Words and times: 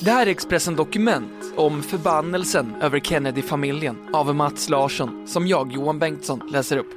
Det 0.00 0.10
här 0.10 0.26
är 0.26 0.30
Expressen 0.30 0.76
Dokument 0.76 1.52
om 1.56 1.82
förbannelsen 1.82 2.74
över 2.80 3.00
Kennedy-familjen 3.00 3.96
av 4.12 4.34
Mats 4.34 4.68
Larsson 4.68 5.28
som 5.28 5.46
jag, 5.46 5.72
Johan 5.72 5.98
Bengtsson, 5.98 6.42
läser 6.52 6.76
upp. 6.76 6.90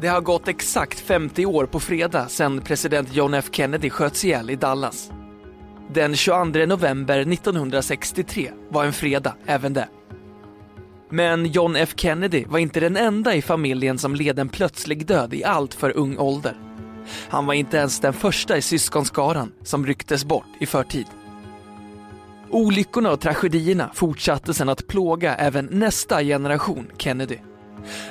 Det 0.00 0.08
har 0.08 0.20
gått 0.20 0.48
exakt 0.48 1.00
50 1.00 1.46
år 1.46 1.66
på 1.66 1.80
fredag 1.80 2.28
sedan 2.28 2.60
president 2.60 3.14
John 3.14 3.34
F 3.34 3.48
Kennedy 3.52 3.90
sköts 3.90 4.24
ihjäl 4.24 4.50
i 4.50 4.56
Dallas. 4.56 5.10
Den 5.94 6.16
22 6.16 6.66
november 6.66 7.18
1963 7.18 8.50
var 8.68 8.84
en 8.84 8.92
fredag 8.92 9.34
även 9.46 9.72
det. 9.72 9.88
Men 11.10 11.46
John 11.46 11.76
F 11.76 11.92
Kennedy 11.96 12.44
var 12.44 12.58
inte 12.58 12.80
den 12.80 12.96
enda 12.96 13.34
i 13.34 13.42
familjen 13.42 13.98
som 13.98 14.14
led 14.14 14.38
en 14.38 14.48
plötslig 14.48 15.06
död 15.06 15.34
i 15.34 15.44
allt 15.44 15.74
för 15.74 15.96
ung 15.96 16.18
ålder. 16.18 16.71
Han 17.28 17.46
var 17.46 17.54
inte 17.54 17.76
ens 17.76 18.00
den 18.00 18.12
första 18.12 18.56
i 18.56 18.62
syskonskaran 18.62 19.52
som 19.62 19.86
rycktes 19.86 20.24
bort 20.24 20.46
i 20.60 20.66
förtid. 20.66 21.06
Olyckorna 22.50 23.10
och 23.10 23.20
tragedierna 23.20 23.90
fortsatte 23.94 24.54
sedan 24.54 24.68
att 24.68 24.86
plåga 24.86 25.34
även 25.34 25.68
nästa 25.70 26.22
generation 26.22 26.90
Kennedy. 26.98 27.38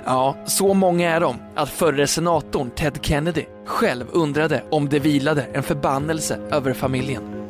Ja, 0.06 0.38
så 0.46 0.74
många 0.74 1.10
är 1.10 1.20
de 1.20 1.36
att 1.56 1.70
förre 1.70 2.08
senatorn 2.08 2.70
Ted 2.70 3.00
Kennedy 3.02 3.46
själv 3.66 4.06
undrade 4.12 4.64
om 4.72 4.90
det 4.90 5.00
vilade 5.00 5.44
en 5.44 5.64
förbannelse 5.64 6.40
över 6.52 6.74
familjen. 6.74 7.41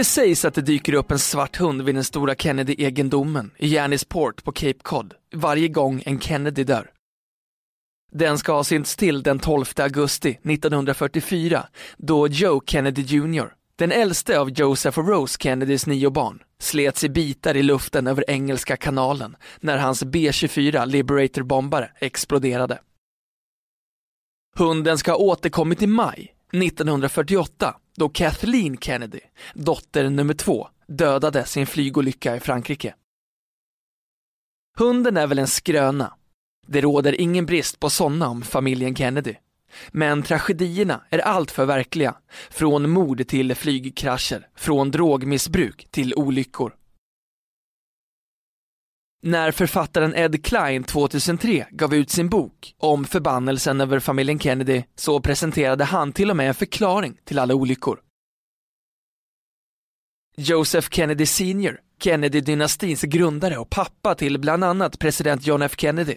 Det 0.00 0.04
sägs 0.04 0.44
att 0.44 0.54
det 0.54 0.62
dyker 0.62 0.94
upp 0.94 1.10
en 1.10 1.18
svart 1.18 1.56
hund 1.56 1.82
vid 1.82 1.94
den 1.94 2.04
stora 2.04 2.34
Kennedy-egendomen 2.34 3.50
i 3.58 3.78
Port 4.08 4.44
på 4.44 4.52
Cape 4.52 4.78
Cod 4.82 5.14
varje 5.34 5.68
gång 5.68 6.02
en 6.06 6.20
Kennedy 6.20 6.64
dör. 6.64 6.90
Den 8.12 8.38
ska 8.38 8.52
ha 8.52 8.64
synts 8.64 8.96
till 8.96 9.22
den 9.22 9.38
12 9.38 9.64
augusti 9.76 10.28
1944 10.30 11.66
då 11.96 12.28
Joe 12.28 12.62
Kennedy 12.66 13.02
Jr, 13.02 13.52
den 13.76 13.92
äldste 13.92 14.40
av 14.40 14.50
Joseph 14.50 14.98
och 14.98 15.08
Rose 15.08 15.38
Kennedys 15.40 15.86
nio 15.86 16.10
barn, 16.10 16.42
slets 16.58 17.04
i 17.04 17.08
bitar 17.08 17.56
i 17.56 17.62
luften 17.62 18.06
över 18.06 18.30
Engelska 18.30 18.76
kanalen 18.76 19.36
när 19.60 19.78
hans 19.78 20.04
B-24 20.04 20.86
Liberator-bombare 20.86 21.90
exploderade. 21.98 22.78
Hunden 24.56 24.98
ska 24.98 25.10
ha 25.10 25.18
återkommit 25.18 25.82
i 25.82 25.86
maj 25.86 26.34
1948 26.52 27.74
då 28.00 28.08
Kathleen 28.08 28.78
Kennedy, 28.78 29.20
dotter 29.54 30.10
nummer 30.10 30.34
två, 30.34 30.68
dödades 30.86 31.56
i 31.56 31.60
en 31.60 31.66
flygolycka 31.66 32.36
i 32.36 32.40
Frankrike. 32.40 32.94
Hunden 34.78 35.16
är 35.16 35.26
väl 35.26 35.38
en 35.38 35.46
skröna. 35.46 36.14
Det 36.66 36.80
råder 36.80 37.20
ingen 37.20 37.46
brist 37.46 37.80
på 37.80 37.90
sådana 37.90 38.28
om 38.28 38.42
familjen 38.42 38.96
Kennedy. 38.96 39.34
Men 39.88 40.22
tragedierna 40.22 41.00
är 41.10 41.18
alltför 41.18 41.66
verkliga. 41.66 42.14
Från 42.50 42.90
mord 42.90 43.26
till 43.28 43.54
flygkrascher, 43.54 44.48
från 44.56 44.90
drogmissbruk 44.90 45.88
till 45.90 46.14
olyckor. 46.14 46.74
När 49.22 49.50
författaren 49.52 50.14
Ed 50.14 50.44
Klein 50.44 50.84
2003 50.84 51.66
gav 51.70 51.94
ut 51.94 52.10
sin 52.10 52.28
bok 52.28 52.74
om 52.78 53.04
förbannelsen 53.04 53.80
över 53.80 54.00
familjen 54.00 54.38
Kennedy 54.38 54.82
så 54.94 55.20
presenterade 55.20 55.84
han 55.84 56.12
till 56.12 56.30
och 56.30 56.36
med 56.36 56.48
en 56.48 56.54
förklaring 56.54 57.18
till 57.24 57.38
alla 57.38 57.54
olyckor. 57.54 58.00
Joseph 60.36 60.88
Kennedy 60.90 61.26
Sr, 61.26 61.80
Kennedy-dynastins 62.02 63.06
grundare 63.06 63.58
och 63.58 63.70
pappa 63.70 64.14
till 64.14 64.38
bland 64.38 64.64
annat 64.64 64.98
president 64.98 65.46
John 65.46 65.62
F 65.62 65.74
Kennedy, 65.76 66.16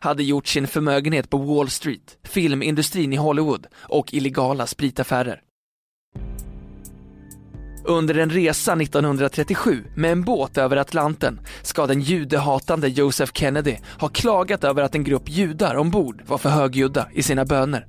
hade 0.00 0.22
gjort 0.22 0.46
sin 0.46 0.66
förmögenhet 0.66 1.30
på 1.30 1.38
Wall 1.38 1.70
Street, 1.70 2.18
filmindustrin 2.22 3.12
i 3.12 3.16
Hollywood 3.16 3.66
och 3.74 4.14
illegala 4.14 4.66
spritaffärer. 4.66 5.40
Under 7.86 8.18
en 8.18 8.30
resa 8.30 8.72
1937 8.72 9.84
med 9.96 10.12
en 10.12 10.22
båt 10.22 10.58
över 10.58 10.76
Atlanten 10.76 11.40
ska 11.62 11.86
den 11.86 12.00
judehatande 12.00 12.88
Joseph 12.88 13.32
Kennedy 13.34 13.76
ha 13.98 14.08
klagat 14.08 14.64
över 14.64 14.82
att 14.82 14.94
en 14.94 15.04
grupp 15.04 15.28
judar 15.28 15.74
ombord 15.74 16.22
var 16.26 16.38
för 16.38 16.50
högljudda 16.50 17.08
i 17.12 17.22
sina 17.22 17.44
böner. 17.44 17.86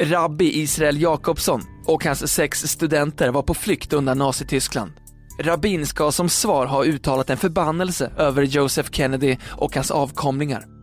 Rabbi 0.00 0.60
Israel 0.60 1.02
Jakobsson 1.02 1.62
och 1.86 2.04
hans 2.04 2.32
sex 2.32 2.60
studenter 2.60 3.30
var 3.30 3.42
på 3.42 3.54
flykt 3.54 3.92
undan 3.92 4.18
Nazityskland. 4.18 4.92
Rabbin 5.40 5.86
ska 5.86 6.12
som 6.12 6.28
svar 6.28 6.66
ha 6.66 6.84
uttalat 6.84 7.30
en 7.30 7.36
förbannelse 7.36 8.12
över 8.16 8.42
Joseph 8.42 8.90
Kennedy 8.92 9.36
och 9.48 9.74
hans 9.74 9.90
avkomlingar. 9.90 10.79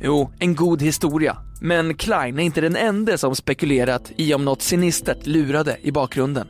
Jo, 0.00 0.32
en 0.38 0.54
god 0.54 0.82
historia, 0.82 1.36
men 1.60 1.94
Klein 1.94 2.38
är 2.38 2.42
inte 2.42 2.60
den 2.60 2.76
enda 2.76 3.18
som 3.18 3.36
spekulerat 3.36 4.12
i 4.16 4.34
om 4.34 4.44
något 4.44 4.62
sinistert 4.62 5.26
lurade 5.26 5.76
i 5.82 5.92
bakgrunden. 5.92 6.48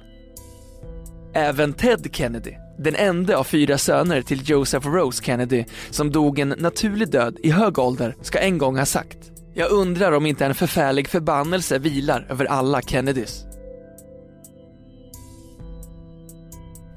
Även 1.35 1.73
Ted 1.73 2.09
Kennedy, 2.13 2.53
den 2.79 2.95
enda 2.95 3.37
av 3.37 3.45
fyra 3.45 3.79
söner 3.79 4.23
till 4.23 4.51
Joseph 4.51 4.89
Rose 4.89 5.25
Kennedy 5.25 5.65
som 5.91 6.13
dog 6.13 6.39
en 6.39 6.49
naturlig 6.49 7.11
död 7.11 7.37
i 7.43 7.51
hög 7.51 7.79
ålder, 7.79 8.17
ska 8.23 8.39
en 8.39 8.59
gång 8.59 8.79
ha 8.79 8.87
sagt 8.87 9.19
“Jag 9.55 9.71
undrar 9.71 10.13
om 10.13 10.27
inte 10.27 10.47
en 10.47 10.55
förfärlig 10.55 11.09
förbannelse 11.09 11.79
vilar 11.79 12.27
över 12.31 12.45
alla 12.45 12.83
Kennedys”. 12.83 13.48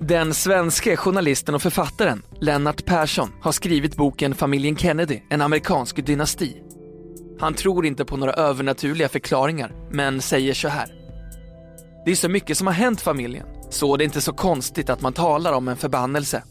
Den 0.03 0.33
svenske 0.33 0.97
journalisten 0.97 1.55
och 1.55 1.61
författaren 1.61 2.21
Lennart 2.39 2.85
Persson 2.85 3.29
har 3.41 3.51
skrivit 3.51 3.95
boken 3.95 4.35
Familjen 4.35 4.75
Kennedy, 4.75 5.21
en 5.29 5.41
amerikansk 5.41 6.05
dynasti. 6.05 6.61
Han 7.39 7.53
tror 7.53 7.85
inte 7.85 8.05
på 8.05 8.17
några 8.17 8.33
övernaturliga 8.33 9.09
förklaringar, 9.09 9.75
men 9.91 10.21
säger 10.21 10.53
så 10.53 10.67
här. 10.67 10.87
Det 12.05 12.11
är 12.11 12.15
så 12.15 12.29
mycket 12.29 12.57
som 12.57 12.67
har 12.67 12.73
hänt 12.73 13.01
familjen, 13.01 13.45
så 13.69 13.97
det 13.97 14.03
är 14.03 14.05
inte 14.05 14.21
så 14.21 14.33
konstigt 14.33 14.89
att 14.89 15.01
man 15.01 15.13
talar 15.13 15.53
om 15.53 15.67
en 15.67 15.77
förbannelse. 15.77 16.43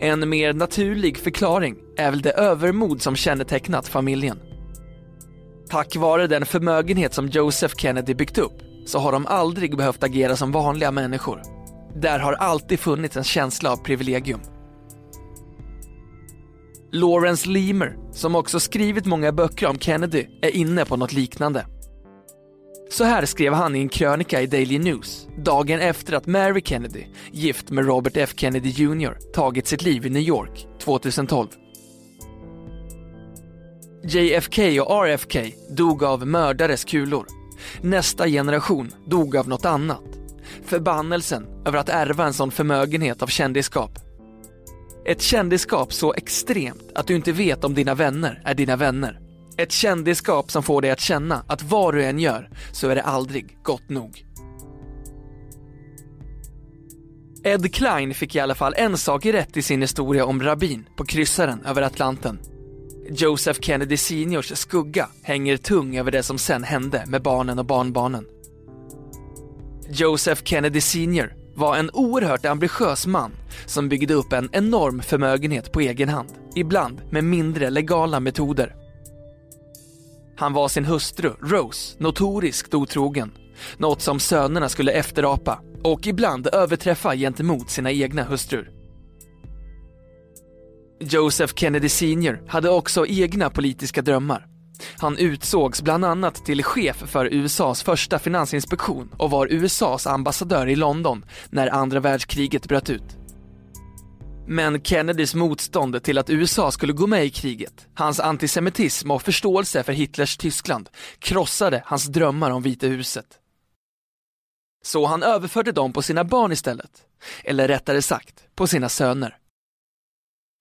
En 0.00 0.28
mer 0.28 0.52
naturlig 0.52 1.18
förklaring 1.18 1.76
är 1.96 2.10
väl 2.10 2.22
det 2.22 2.32
övermod 2.32 3.02
som 3.02 3.16
kännetecknat 3.16 3.88
familjen. 3.88 4.40
Tack 5.70 5.96
vare 5.96 6.26
den 6.26 6.46
förmögenhet 6.46 7.14
som 7.14 7.28
Joseph 7.28 7.74
Kennedy 7.76 8.14
byggt 8.14 8.38
upp 8.38 8.62
så 8.86 8.98
har 8.98 9.12
de 9.12 9.26
aldrig 9.26 9.76
behövt 9.76 10.02
agera 10.02 10.36
som 10.36 10.52
vanliga 10.52 10.90
människor. 10.90 11.55
Där 12.00 12.18
har 12.18 12.32
alltid 12.32 12.80
funnits 12.80 13.16
en 13.16 13.24
känsla 13.24 13.72
av 13.72 13.76
privilegium. 13.76 14.40
Lawrence 16.92 17.48
Leamer, 17.48 17.96
som 18.12 18.34
också 18.34 18.60
skrivit 18.60 19.06
många 19.06 19.32
böcker 19.32 19.66
om 19.66 19.78
Kennedy, 19.78 20.26
är 20.42 20.56
inne 20.56 20.84
på 20.84 20.96
något 20.96 21.12
liknande. 21.12 21.66
Så 22.90 23.04
här 23.04 23.24
skrev 23.24 23.52
han 23.52 23.76
i 23.76 23.80
en 23.80 23.88
krönika 23.88 24.42
i 24.42 24.46
Daily 24.46 24.78
News, 24.78 25.28
dagen 25.38 25.80
efter 25.80 26.12
att 26.12 26.26
Mary 26.26 26.62
Kennedy, 26.64 27.04
gift 27.32 27.70
med 27.70 27.86
Robert 27.86 28.16
F 28.16 28.32
Kennedy 28.36 28.68
Jr, 28.68 29.32
tagit 29.34 29.66
sitt 29.66 29.82
liv 29.82 30.06
i 30.06 30.10
New 30.10 30.22
York 30.22 30.66
2012. 30.80 31.48
JFK 34.04 34.80
och 34.80 35.06
RFK 35.06 35.38
dog 35.70 36.04
av 36.04 36.26
mördares 36.26 36.84
kulor. 36.84 37.26
Nästa 37.80 38.28
generation 38.28 38.90
dog 39.06 39.36
av 39.36 39.48
något 39.48 39.64
annat. 39.64 40.02
Förbannelsen 40.64 41.46
över 41.66 41.78
att 41.78 41.88
ärva 41.88 42.26
en 42.26 42.32
sån 42.32 42.50
förmögenhet 42.50 43.22
av 43.22 43.26
kändisskap. 43.26 43.98
Ett 45.06 45.22
kändisskap 45.22 45.92
så 45.92 46.14
extremt 46.14 46.92
att 46.94 47.06
du 47.06 47.16
inte 47.16 47.32
vet 47.32 47.64
om 47.64 47.74
dina 47.74 47.94
vänner 47.94 48.42
är 48.44 48.54
dina 48.54 48.76
vänner. 48.76 49.20
Ett 49.56 49.72
kändisskap 49.72 50.50
som 50.50 50.62
får 50.62 50.82
dig 50.82 50.90
att 50.90 51.00
känna 51.00 51.44
att 51.46 51.62
vad 51.62 51.94
du 51.94 52.04
än 52.04 52.18
gör 52.18 52.50
så 52.72 52.88
är 52.88 52.94
det 52.94 53.02
aldrig 53.02 53.58
gott 53.62 53.88
nog. 53.88 54.26
Ed 57.44 57.74
Klein 57.74 58.14
fick 58.14 58.34
i 58.34 58.40
alla 58.40 58.54
fall 58.54 58.74
en 58.76 58.98
sak 58.98 59.26
rätt 59.26 59.56
i 59.56 59.62
sin 59.62 59.80
historia 59.80 60.24
om 60.24 60.42
rabbin 60.42 60.88
på 60.96 61.04
kryssaren 61.04 61.64
över 61.66 61.82
Atlanten. 61.82 62.38
Joseph 63.10 63.60
Kennedy 63.60 63.96
Seniors 63.96 64.56
skugga 64.56 65.08
hänger 65.22 65.56
tung 65.56 65.96
över 65.96 66.10
det 66.10 66.22
som 66.22 66.38
sen 66.38 66.64
hände 66.64 67.04
med 67.06 67.22
barnen 67.22 67.58
och 67.58 67.64
barnbarnen. 67.64 68.24
Joseph 69.90 70.42
Kennedy 70.44 70.80
Sr 70.80 71.34
var 71.54 71.76
en 71.76 71.90
oerhört 71.90 72.44
ambitiös 72.44 73.06
man 73.06 73.32
som 73.66 73.88
byggde 73.88 74.14
upp 74.14 74.32
en 74.32 74.48
enorm 74.52 75.02
förmögenhet 75.02 75.72
på 75.72 75.80
egen 75.80 76.08
hand, 76.08 76.28
ibland 76.54 77.00
med 77.10 77.24
mindre 77.24 77.70
legala 77.70 78.20
metoder. 78.20 78.74
Han 80.36 80.52
var 80.52 80.68
sin 80.68 80.84
hustru, 80.84 81.30
Rose, 81.42 81.96
notoriskt 81.98 82.74
otrogen, 82.74 83.32
något 83.76 84.02
som 84.02 84.20
sönerna 84.20 84.68
skulle 84.68 84.92
efterapa 84.92 85.60
och 85.82 86.06
ibland 86.06 86.46
överträffa 86.46 87.16
gentemot 87.16 87.70
sina 87.70 87.92
egna 87.92 88.22
hustrur. 88.22 88.70
Joseph 91.00 91.54
Kennedy 91.54 91.88
Sr 91.88 92.48
hade 92.48 92.70
också 92.70 93.06
egna 93.06 93.50
politiska 93.50 94.02
drömmar. 94.02 94.55
Han 94.98 95.18
utsågs 95.18 95.82
bland 95.82 96.04
annat 96.04 96.44
till 96.44 96.64
chef 96.64 96.96
för 96.96 97.26
USAs 97.32 97.82
första 97.82 98.18
finansinspektion 98.18 99.10
och 99.16 99.30
var 99.30 99.48
USAs 99.50 100.06
ambassadör 100.06 100.66
i 100.68 100.76
London 100.76 101.24
när 101.50 101.68
andra 101.68 102.00
världskriget 102.00 102.68
bröt 102.68 102.90
ut. 102.90 103.16
Men 104.48 104.82
Kennedys 104.82 105.34
motstånd 105.34 106.02
till 106.02 106.18
att 106.18 106.30
USA 106.30 106.70
skulle 106.70 106.92
gå 106.92 107.06
med 107.06 107.24
i 107.24 107.30
kriget, 107.30 107.86
hans 107.94 108.20
antisemitism 108.20 109.10
och 109.10 109.22
förståelse 109.22 109.82
för 109.82 109.92
Hitlers 109.92 110.36
Tyskland 110.36 110.88
krossade 111.18 111.82
hans 111.86 112.06
drömmar 112.06 112.50
om 112.50 112.62
Vita 112.62 112.86
huset. 112.86 113.26
Så 114.84 115.06
han 115.06 115.22
överförde 115.22 115.72
dem 115.72 115.92
på 115.92 116.02
sina 116.02 116.24
barn 116.24 116.52
istället. 116.52 116.90
Eller 117.44 117.68
rättare 117.68 118.02
sagt, 118.02 118.44
på 118.54 118.66
sina 118.66 118.88
söner. 118.88 119.38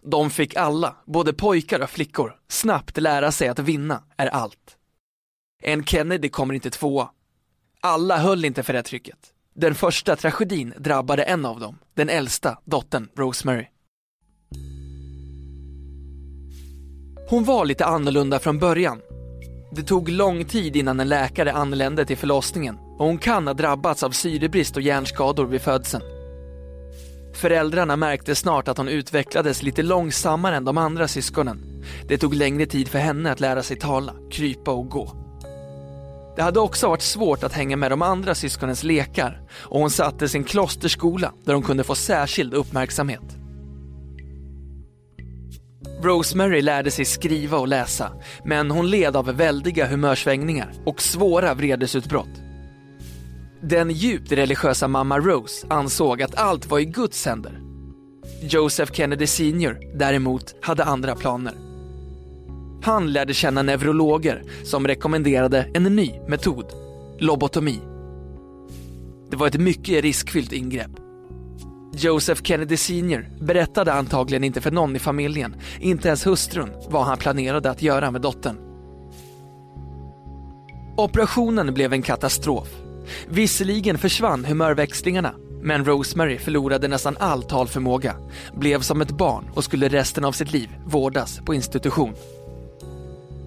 De 0.05 0.29
fick 0.29 0.55
alla, 0.55 0.95
både 1.05 1.33
pojkar 1.33 1.79
och 1.79 1.89
flickor, 1.89 2.35
snabbt 2.47 2.97
lära 2.97 3.31
sig 3.31 3.47
att 3.47 3.59
vinna 3.59 4.03
är 4.17 4.27
allt. 4.27 4.77
En 5.63 5.85
Kennedy 5.85 6.29
kommer 6.29 6.53
inte 6.53 6.69
tvåa. 6.69 7.09
Alla 7.81 8.17
höll 8.17 8.45
inte 8.45 8.63
för 8.63 8.73
det 8.73 8.83
trycket. 8.83 9.17
Den 9.55 9.75
första 9.75 10.15
tragedin 10.15 10.73
drabbade 10.77 11.23
en 11.23 11.45
av 11.45 11.59
dem, 11.59 11.77
den 11.93 12.09
äldsta 12.09 12.57
dottern 12.65 13.09
Rosemary. 13.15 13.67
Hon 17.29 17.43
var 17.43 17.65
lite 17.65 17.85
annorlunda 17.85 18.39
från 18.39 18.59
början. 18.59 19.01
Det 19.71 19.83
tog 19.83 20.09
lång 20.09 20.45
tid 20.45 20.75
innan 20.75 20.99
en 20.99 21.09
läkare 21.09 21.53
anlände 21.53 22.05
till 22.05 22.17
förlossningen 22.17 22.75
och 22.75 23.05
hon 23.05 23.17
kan 23.17 23.47
ha 23.47 23.53
drabbats 23.53 24.03
av 24.03 24.11
syrebrist 24.11 24.75
och 24.75 24.81
hjärnskador 24.81 25.45
vid 25.45 25.61
födseln. 25.61 26.14
Föräldrarna 27.35 27.95
märkte 27.95 28.35
snart 28.35 28.67
att 28.67 28.77
hon 28.77 28.87
utvecklades 28.87 29.63
lite 29.63 29.83
långsammare 29.83 30.55
än 30.55 30.65
de 30.65 30.77
andra 30.77 31.07
syskonen. 31.07 31.83
Det 32.07 32.17
tog 32.17 32.33
längre 32.33 32.65
tid 32.65 32.87
för 32.87 32.99
henne 32.99 33.31
att 33.31 33.39
lära 33.39 33.63
sig 33.63 33.77
tala, 33.77 34.13
krypa 34.31 34.71
och 34.71 34.89
gå. 34.89 35.11
Det 36.35 36.41
hade 36.41 36.59
också 36.59 36.87
varit 36.87 37.01
svårt 37.01 37.43
att 37.43 37.53
hänga 37.53 37.77
med 37.77 37.91
de 37.91 38.01
andra 38.01 38.35
syskonens 38.35 38.83
lekar 38.83 39.41
och 39.51 39.79
hon 39.79 39.89
satte 39.89 40.29
sin 40.29 40.43
klosterskola 40.43 41.33
där 41.45 41.53
hon 41.53 41.63
kunde 41.63 41.83
få 41.83 41.95
särskild 41.95 42.53
uppmärksamhet. 42.53 43.37
Rosemary 46.01 46.61
lärde 46.61 46.91
sig 46.91 47.05
skriva 47.05 47.57
och 47.57 47.67
läsa, 47.67 48.11
men 48.43 48.71
hon 48.71 48.89
led 48.89 49.15
av 49.15 49.25
väldiga 49.25 49.87
humörsvängningar 49.87 50.73
och 50.85 51.01
svåra 51.01 51.53
vredesutbrott. 51.53 52.44
Den 53.69 53.91
djupt 53.91 54.31
religiösa 54.31 54.87
mamma 54.87 55.19
Rose 55.19 55.67
ansåg 55.69 56.21
att 56.21 56.35
allt 56.35 56.69
var 56.69 56.79
i 56.79 56.85
Guds 56.85 57.25
händer. 57.25 57.61
Joseph 58.41 58.91
Kennedy 58.93 59.27
Sr 59.27 59.97
däremot 59.97 60.55
hade 60.61 60.83
andra 60.83 61.15
planer. 61.15 61.53
Han 62.83 63.13
lärde 63.13 63.33
känna 63.33 63.61
neurologer 63.61 64.43
som 64.63 64.87
rekommenderade 64.87 65.71
en 65.73 65.83
ny 65.83 66.11
metod, 66.27 66.65
lobotomi. 67.19 67.79
Det 69.29 69.37
var 69.37 69.47
ett 69.47 69.59
mycket 69.59 70.03
riskfyllt 70.03 70.51
ingrepp. 70.51 70.91
Joseph 71.93 72.43
Kennedy 72.43 72.77
Sr 72.77 73.45
berättade 73.45 73.93
antagligen 73.93 74.43
inte 74.43 74.61
för 74.61 74.71
någon 74.71 74.95
i 74.95 74.99
familjen, 74.99 75.55
inte 75.79 76.07
ens 76.07 76.27
hustrun, 76.27 76.69
vad 76.89 77.05
han 77.05 77.17
planerade 77.17 77.69
att 77.69 77.81
göra 77.81 78.11
med 78.11 78.21
dottern. 78.21 78.57
Operationen 80.97 81.73
blev 81.73 81.93
en 81.93 82.01
katastrof. 82.01 82.84
Visserligen 83.27 83.97
försvann 83.97 84.45
humörväxlingarna, 84.45 85.35
men 85.61 85.85
Rosemary 85.85 86.37
förlorade 86.37 86.87
nästan 86.87 87.17
all 87.19 87.43
talförmåga, 87.43 88.15
blev 88.53 88.81
som 88.81 89.01
ett 89.01 89.11
barn 89.11 89.49
och 89.53 89.63
skulle 89.63 89.87
resten 89.87 90.25
av 90.25 90.31
sitt 90.31 90.51
liv 90.51 90.69
vårdas 90.85 91.39
på 91.45 91.53
institution. 91.53 92.13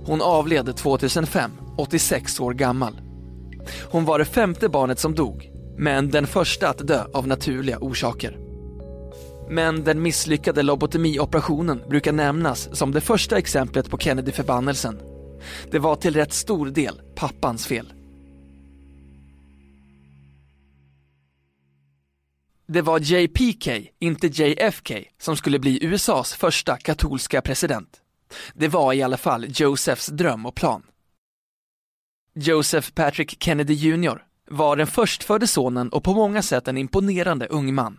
Hon 0.05 0.23
avled 0.23 0.77
2005, 0.77 1.51
86 1.77 2.41
år 2.41 2.53
gammal. 2.53 3.01
Hon 3.91 4.05
var 4.05 4.19
det 4.19 4.25
femte 4.25 4.69
barnet 4.69 4.99
som 4.99 5.15
dog, 5.15 5.51
men 5.79 6.11
den 6.11 6.27
första 6.27 6.69
att 6.69 6.87
dö 6.87 7.05
av 7.13 7.27
naturliga 7.27 7.79
orsaker. 7.79 8.39
Men 9.51 9.85
den 9.85 10.03
misslyckade 10.03 10.63
lobotomioperationen 10.63 11.83
brukar 11.89 12.13
nämnas 12.13 12.69
som 12.73 12.93
det 12.93 13.01
första 13.01 13.39
exemplet 13.39 13.91
på 13.91 13.99
Kennedy-förbannelsen. 13.99 15.01
Det 15.71 15.79
var 15.79 15.97
till 15.97 16.15
rätt 16.15 16.33
stor 16.33 16.67
del 16.67 17.01
pappans 17.15 17.67
fel. 17.67 17.93
Det 22.69 22.83
var 22.83 23.01
JPK, 23.01 23.69
inte 23.99 24.27
JFK, 24.27 24.95
som 25.19 25.37
skulle 25.37 25.59
bli 25.59 25.85
USAs 25.85 26.35
första 26.35 26.77
katolska 26.77 27.43
president. 27.43 28.01
Det 28.55 28.69
var 28.69 28.93
i 28.93 29.03
alla 29.03 29.17
fall 29.17 29.47
Josephs 29.49 30.07
dröm 30.07 30.47
och 30.47 30.55
plan. 30.55 30.83
Joseph 32.35 32.91
Patrick 32.91 33.43
Kennedy 33.43 33.75
Jr 33.75 34.29
var 34.51 34.77
den 34.77 34.87
förstfödde 34.87 35.47
sonen 35.47 35.89
och 35.89 36.05
på 36.05 36.15
många 36.15 36.43
sätt 36.43 36.69
en 36.69 36.79
imponerande 36.79 37.47
ung 37.47 37.75
man. 37.75 37.99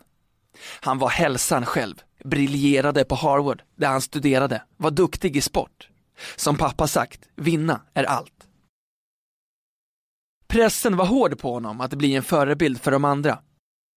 Han 0.81 0.97
var 0.97 1.09
hälsan 1.09 1.65
själv, 1.65 1.95
briljerade 2.23 3.05
på 3.05 3.15
Harvard 3.15 3.61
där 3.75 3.87
han 3.87 4.01
studerade, 4.01 4.63
var 4.77 4.91
duktig 4.91 5.37
i 5.37 5.41
sport. 5.41 5.89
Som 6.35 6.57
pappa 6.57 6.87
sagt, 6.87 7.29
vinna 7.35 7.81
är 7.93 8.03
allt. 8.03 8.33
Pressen 10.47 10.97
var 10.97 11.05
hård 11.05 11.39
på 11.39 11.53
honom 11.53 11.81
att 11.81 11.93
bli 11.93 12.15
en 12.15 12.23
förebild 12.23 12.81
för 12.81 12.91
de 12.91 13.05
andra. 13.05 13.39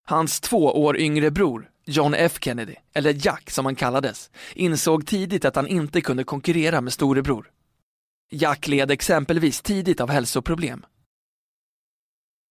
Hans 0.05 0.41
två 0.41 0.65
år 0.85 0.99
yngre 0.99 1.31
bror, 1.31 1.71
John 1.87 2.15
F 2.15 2.39
Kennedy, 2.41 2.75
eller 2.95 3.27
Jack 3.27 3.51
som 3.51 3.65
han 3.65 3.75
kallades, 3.75 4.31
insåg 4.55 5.07
tidigt 5.07 5.45
att 5.45 5.57
han 5.57 5.67
inte 5.67 6.01
kunde 6.01 6.25
konkurrera 6.25 6.81
med 6.81 6.93
storebror. 6.93 7.51
Jack 8.31 8.69
led 8.69 8.91
exempelvis 8.91 9.63
tidigt 9.63 10.01
av 10.01 10.11
hälsoproblem. 10.11 10.85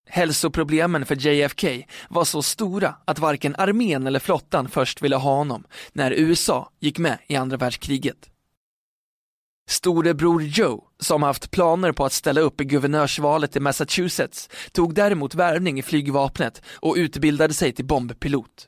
Hälsoproblemen 0.09 1.05
för 1.05 1.27
JFK 1.27 1.87
var 2.09 2.25
så 2.25 2.41
stora 2.41 2.95
att 3.05 3.19
varken 3.19 3.55
armén 3.55 4.07
eller 4.07 4.19
flottan 4.19 4.69
först 4.69 5.01
ville 5.01 5.15
ha 5.15 5.35
honom 5.35 5.63
när 5.93 6.11
USA 6.11 6.71
gick 6.79 6.99
med 6.99 7.17
i 7.27 7.35
andra 7.35 7.57
världskriget. 7.57 8.30
Storebror 9.69 10.43
Joe, 10.43 10.83
som 10.99 11.23
haft 11.23 11.51
planer 11.51 11.91
på 11.91 12.05
att 12.05 12.13
ställa 12.13 12.41
upp 12.41 12.61
i 12.61 12.65
guvernörsvalet 12.65 13.55
i 13.55 13.59
Massachusetts, 13.59 14.49
tog 14.71 14.93
däremot 14.93 15.35
värvning 15.35 15.79
i 15.79 15.81
flygvapnet 15.81 16.61
och 16.69 16.95
utbildade 16.97 17.53
sig 17.53 17.71
till 17.71 17.85
bombpilot. 17.85 18.67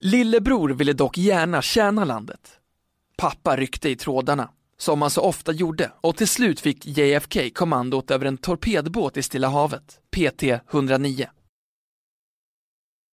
Lillebror 0.00 0.68
ville 0.68 0.92
dock 0.92 1.18
gärna 1.18 1.62
tjäna 1.62 2.04
landet. 2.04 2.58
Pappa 3.16 3.56
ryckte 3.56 3.88
i 3.88 3.96
trådarna 3.96 4.50
som 4.78 5.02
han 5.02 5.10
så 5.10 5.20
ofta 5.20 5.52
gjorde 5.52 5.92
och 6.00 6.16
till 6.16 6.28
slut 6.28 6.60
fick 6.60 6.86
JFK 6.86 7.50
kommandot 7.54 8.10
över 8.10 8.26
en 8.26 8.38
torpedbåt 8.38 9.16
i 9.16 9.22
Stilla 9.22 9.48
havet, 9.48 10.00
PT 10.10 10.42
109. 10.70 11.28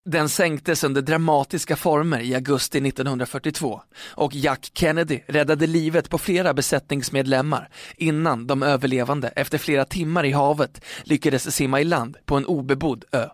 Den 0.09 0.29
sänktes 0.29 0.83
under 0.83 1.01
dramatiska 1.01 1.75
former 1.75 2.19
i 2.19 2.35
augusti 2.35 2.77
1942 2.77 3.81
och 4.15 4.35
Jack 4.35 4.71
Kennedy 4.73 5.19
räddade 5.27 5.67
livet 5.67 6.09
på 6.09 6.17
flera 6.17 6.53
besättningsmedlemmar 6.53 7.69
innan 7.97 8.47
de 8.47 8.63
överlevande 8.63 9.27
efter 9.27 9.57
flera 9.57 9.85
timmar 9.85 10.25
i 10.25 10.31
havet 10.31 10.81
lyckades 11.03 11.55
simma 11.55 11.81
i 11.81 11.83
land 11.83 12.17
på 12.25 12.35
en 12.35 12.45
obebodd 12.45 13.05
ö. 13.11 13.29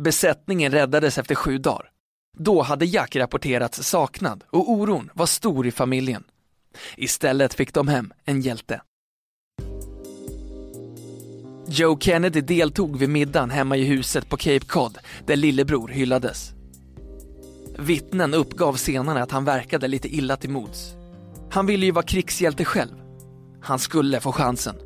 Besättningen 0.00 0.72
räddades 0.72 1.18
efter 1.18 1.34
sju 1.34 1.58
dagar. 1.58 1.90
Då 2.38 2.62
hade 2.62 2.84
Jack 2.84 3.16
rapporterats 3.16 3.82
saknad 3.82 4.44
och 4.50 4.70
oron 4.70 5.10
var 5.14 5.26
stor 5.26 5.66
i 5.66 5.70
familjen. 5.70 6.24
Istället 6.96 7.54
fick 7.54 7.74
de 7.74 7.88
hem 7.88 8.12
en 8.24 8.40
hjälte. 8.40 8.80
Joe 11.72 11.98
Kennedy 12.00 12.40
deltog 12.40 12.98
vid 12.98 13.08
middagen 13.08 13.50
hemma 13.50 13.76
i 13.76 13.84
huset 13.84 14.28
på 14.28 14.36
Cape 14.36 14.66
Cod 14.66 14.98
där 15.26 15.36
lillebror 15.36 15.88
hyllades. 15.88 16.52
Vittnen 17.78 18.34
uppgav 18.34 18.74
senare 18.74 19.22
att 19.22 19.30
han 19.30 19.44
verkade 19.44 19.88
lite 19.88 20.08
illa 20.08 20.36
till 20.36 20.50
mods. 20.50 20.94
Han 21.50 21.66
ville 21.66 21.86
ju 21.86 21.92
vara 21.92 22.04
krigshjälte 22.04 22.64
själv. 22.64 22.94
Han 23.62 23.78
skulle 23.78 24.20
få 24.20 24.32
chansen. 24.32 24.76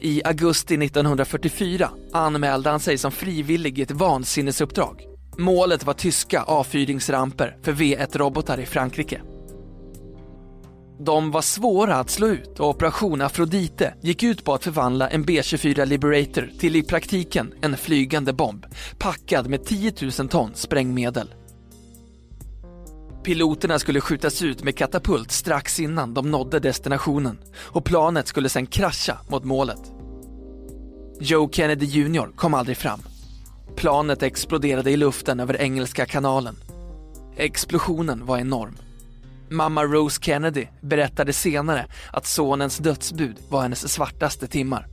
I 0.00 0.22
augusti 0.24 0.74
1944 0.74 1.90
anmälde 2.12 2.70
han 2.70 2.80
sig 2.80 2.98
som 2.98 3.12
frivillig 3.12 3.78
i 3.78 3.82
ett 3.82 3.90
vansinnesuppdrag. 3.90 5.02
Målet 5.38 5.84
var 5.84 5.94
tyska 5.94 6.42
avfyringsramper 6.42 7.56
för 7.62 7.72
V1-robotar 7.72 8.60
i 8.60 8.66
Frankrike. 8.66 9.20
De 11.02 11.30
var 11.30 11.42
svåra 11.42 11.96
att 11.96 12.10
slå 12.10 12.26
ut 12.26 12.60
och 12.60 12.68
Operation 12.68 13.20
Afrodite 13.20 13.94
gick 14.00 14.22
ut 14.22 14.44
på 14.44 14.54
att 14.54 14.64
förvandla 14.64 15.08
en 15.08 15.24
B24 15.24 15.86
Liberator 15.86 16.50
till 16.58 16.76
i 16.76 16.82
praktiken 16.82 17.54
en 17.62 17.76
flygande 17.76 18.32
bomb 18.32 18.66
packad 18.98 19.48
med 19.48 19.64
10 19.64 19.92
000 20.18 20.28
ton 20.28 20.50
sprängmedel. 20.54 21.34
Piloterna 23.24 23.78
skulle 23.78 24.00
skjutas 24.00 24.42
ut 24.42 24.64
med 24.64 24.76
katapult 24.76 25.30
strax 25.30 25.80
innan 25.80 26.14
de 26.14 26.30
nådde 26.30 26.60
destinationen 26.60 27.38
och 27.56 27.84
planet 27.84 28.26
skulle 28.26 28.48
sedan 28.48 28.66
krascha 28.66 29.18
mot 29.28 29.44
målet. 29.44 29.92
Joe 31.20 31.50
Kennedy 31.52 31.86
Jr 31.86 32.36
kom 32.36 32.54
aldrig 32.54 32.76
fram. 32.76 33.00
Planet 33.76 34.22
exploderade 34.22 34.90
i 34.90 34.96
luften 34.96 35.40
över 35.40 35.60
Engelska 35.60 36.06
kanalen. 36.06 36.56
Explosionen 37.36 38.26
var 38.26 38.38
enorm. 38.38 38.76
Mamma 39.52 39.84
Rose 39.84 40.22
Kennedy 40.22 40.66
berättade 40.80 41.32
senare 41.32 41.86
att 42.12 42.26
sonens 42.26 42.78
dödsbud 42.78 43.36
var 43.48 43.62
hennes 43.62 43.92
svartaste 43.92 44.46
timmar. 44.46 44.86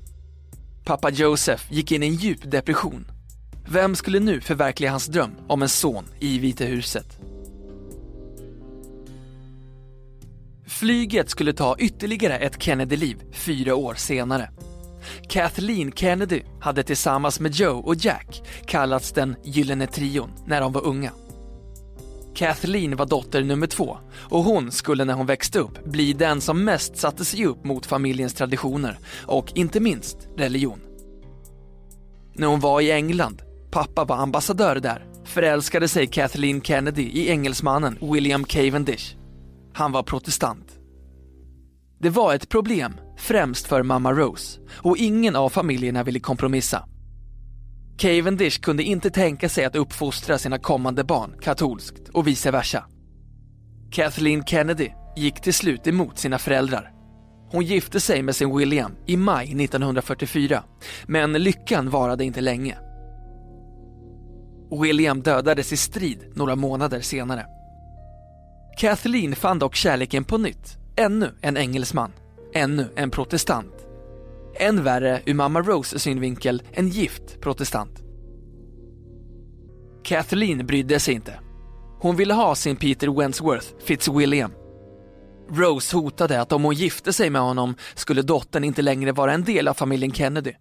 Pappa 0.86 1.10
Joseph 1.10 1.74
gick 1.74 1.92
in 1.92 2.04
i 2.04 2.08
en 2.08 2.14
djup 2.14 2.52
depression. 2.52 3.08
Vem 3.70 3.96
skulle 3.96 4.20
nu 4.20 4.42
förverkliga 4.42 4.92
hans 4.92 5.08
dröm 5.08 5.32
om 5.48 5.62
en 5.62 5.70
son 5.70 6.06
i 6.20 6.40
Vita 6.40 6.64
huset? 6.64 7.20
Flyget 10.68 11.30
skulle 11.30 11.54
ta 11.54 11.76
ytterligare 11.80 12.38
ett 12.38 12.64
Kennedy-liv 12.64 13.18
fyra 13.32 13.76
år 13.76 13.94
senare. 13.94 14.50
Kathleen 15.30 15.92
Kennedy 15.92 16.42
hade 16.60 16.84
tillsammans 16.84 17.40
med 17.40 17.52
Joe 17.56 17.82
och 17.86 17.96
Jack 17.96 18.42
kallats 18.66 19.12
den 19.12 19.36
Gyllene 19.44 19.88
Trion 19.88 20.32
när 20.46 20.62
de 20.62 20.74
var 20.74 20.86
unga. 20.86 21.12
Kathleen 22.38 22.96
var 22.96 23.06
dotter 23.06 23.44
nummer 23.44 23.67
två 23.67 23.98
och 24.13 24.44
hon 24.44 24.72
skulle 24.72 25.06
när 25.06 25.13
hon 25.13 25.25
växte 25.25 25.60
upp 25.60 25.86
bli 25.86 26.13
den 26.13 26.41
som 26.41 26.63
mest 26.63 26.98
satte 26.98 27.25
sig 27.25 27.46
upp 27.46 27.65
mot 27.65 27.86
familjens 27.86 28.34
traditioner 28.34 29.00
och 29.25 29.51
inte 29.56 29.79
minst 29.79 30.17
religion. 30.38 30.79
När 32.36 32.48
hon 32.48 32.60
var 32.60 32.82
i 32.82 32.91
England, 32.91 33.41
pappa 33.72 34.06
var 34.06 34.17
ambassadör 34.17 34.75
där, 34.75 35.06
förälskade 35.25 35.88
sig 35.88 36.08
Kathleen 36.08 36.62
Kennedy 36.62 37.03
i 37.03 37.29
engelsmannen 37.29 37.98
William 38.01 38.44
Cavendish. 38.44 39.15
Han 39.74 39.91
var 39.91 40.03
protestant. 40.03 40.79
Det 42.00 42.10
var 42.10 42.34
ett 42.34 42.50
problem, 42.50 42.94
främst 43.17 43.67
för 43.67 43.84
mamma 43.84 44.13
Rose, 44.13 44.60
och 44.72 44.98
ingen 44.98 45.36
av 45.36 45.50
familjerna 45.50 46.03
ville 46.03 46.20
kompromissa. 46.20 46.84
Cavendish 47.98 48.62
kunde 48.62 48.84
inte 48.84 49.10
tänka 49.10 49.50
sig 49.50 49.66
att 49.66 49.75
uppfostra 49.75 50.38
sina 50.38 50.60
kommande 50.60 51.04
barn 51.04 51.36
katolskt 51.42 52.10
och 52.10 52.27
vice 52.27 52.51
versa. 52.51 52.86
Kathleen 53.92 54.44
Kennedy 54.46 54.89
gick 55.16 55.42
till 55.42 55.54
slut 55.54 55.88
emot 55.88 56.18
sina 56.18 56.38
föräldrar. 56.38 56.92
Hon 57.51 57.63
gifte 57.63 58.00
sig 58.00 58.22
med 58.22 58.36
sin 58.36 58.58
William 58.58 58.96
i 59.06 59.18
maj 59.18 59.63
1944, 59.63 60.63
men 61.08 61.34
lyckan 61.34 61.89
varade 61.89 62.25
inte 62.25 62.42
länge. 62.42 62.77
William 64.82 65.22
dödades 65.22 65.74
i 65.74 65.77
strid 65.77 66.32
några 66.36 66.56
månader 66.56 67.01
senare. 67.01 67.46
Kathleen 68.77 69.36
fann 69.36 69.60
dock 69.60 69.75
kärleken 69.75 70.24
på 70.24 70.38
nytt, 70.38 70.77
ännu 70.96 71.32
en 71.42 71.58
engelsman, 71.58 72.12
ännu 72.54 72.94
en 72.96 73.12
protestant 73.12 73.76
än 74.60 74.84
värre 74.84 75.22
ur 75.26 75.34
mamma 75.34 75.62
Rose 75.62 76.00
synvinkel, 76.00 76.64
en 76.72 76.90
gift 76.90 77.42
protestant. 77.42 78.02
Kathleen 80.04 80.66
brydde 80.66 81.00
sig 81.00 81.14
inte. 81.14 81.40
Hon 82.00 82.16
ville 82.16 82.34
ha 82.34 82.56
sin 82.56 82.76
Peter 82.76 83.08
Wentworth 83.08 83.68
Fitzwilliam. 83.80 84.52
Rose 85.50 85.96
hotade 85.98 86.42
att 86.42 86.52
om 86.52 86.64
hon 86.64 86.76
gifte 86.76 87.14
sig 87.14 87.30
med 87.30 87.42
honom 87.42 87.76
skulle 87.96 88.22
dottern 88.22 88.64
inte 88.64 88.82
längre 88.82 89.12
vara 89.12 89.34
en 89.34 89.44
del 89.44 89.68
av 89.68 89.74
familjen 89.74 90.14
Kennedy. 90.14 90.54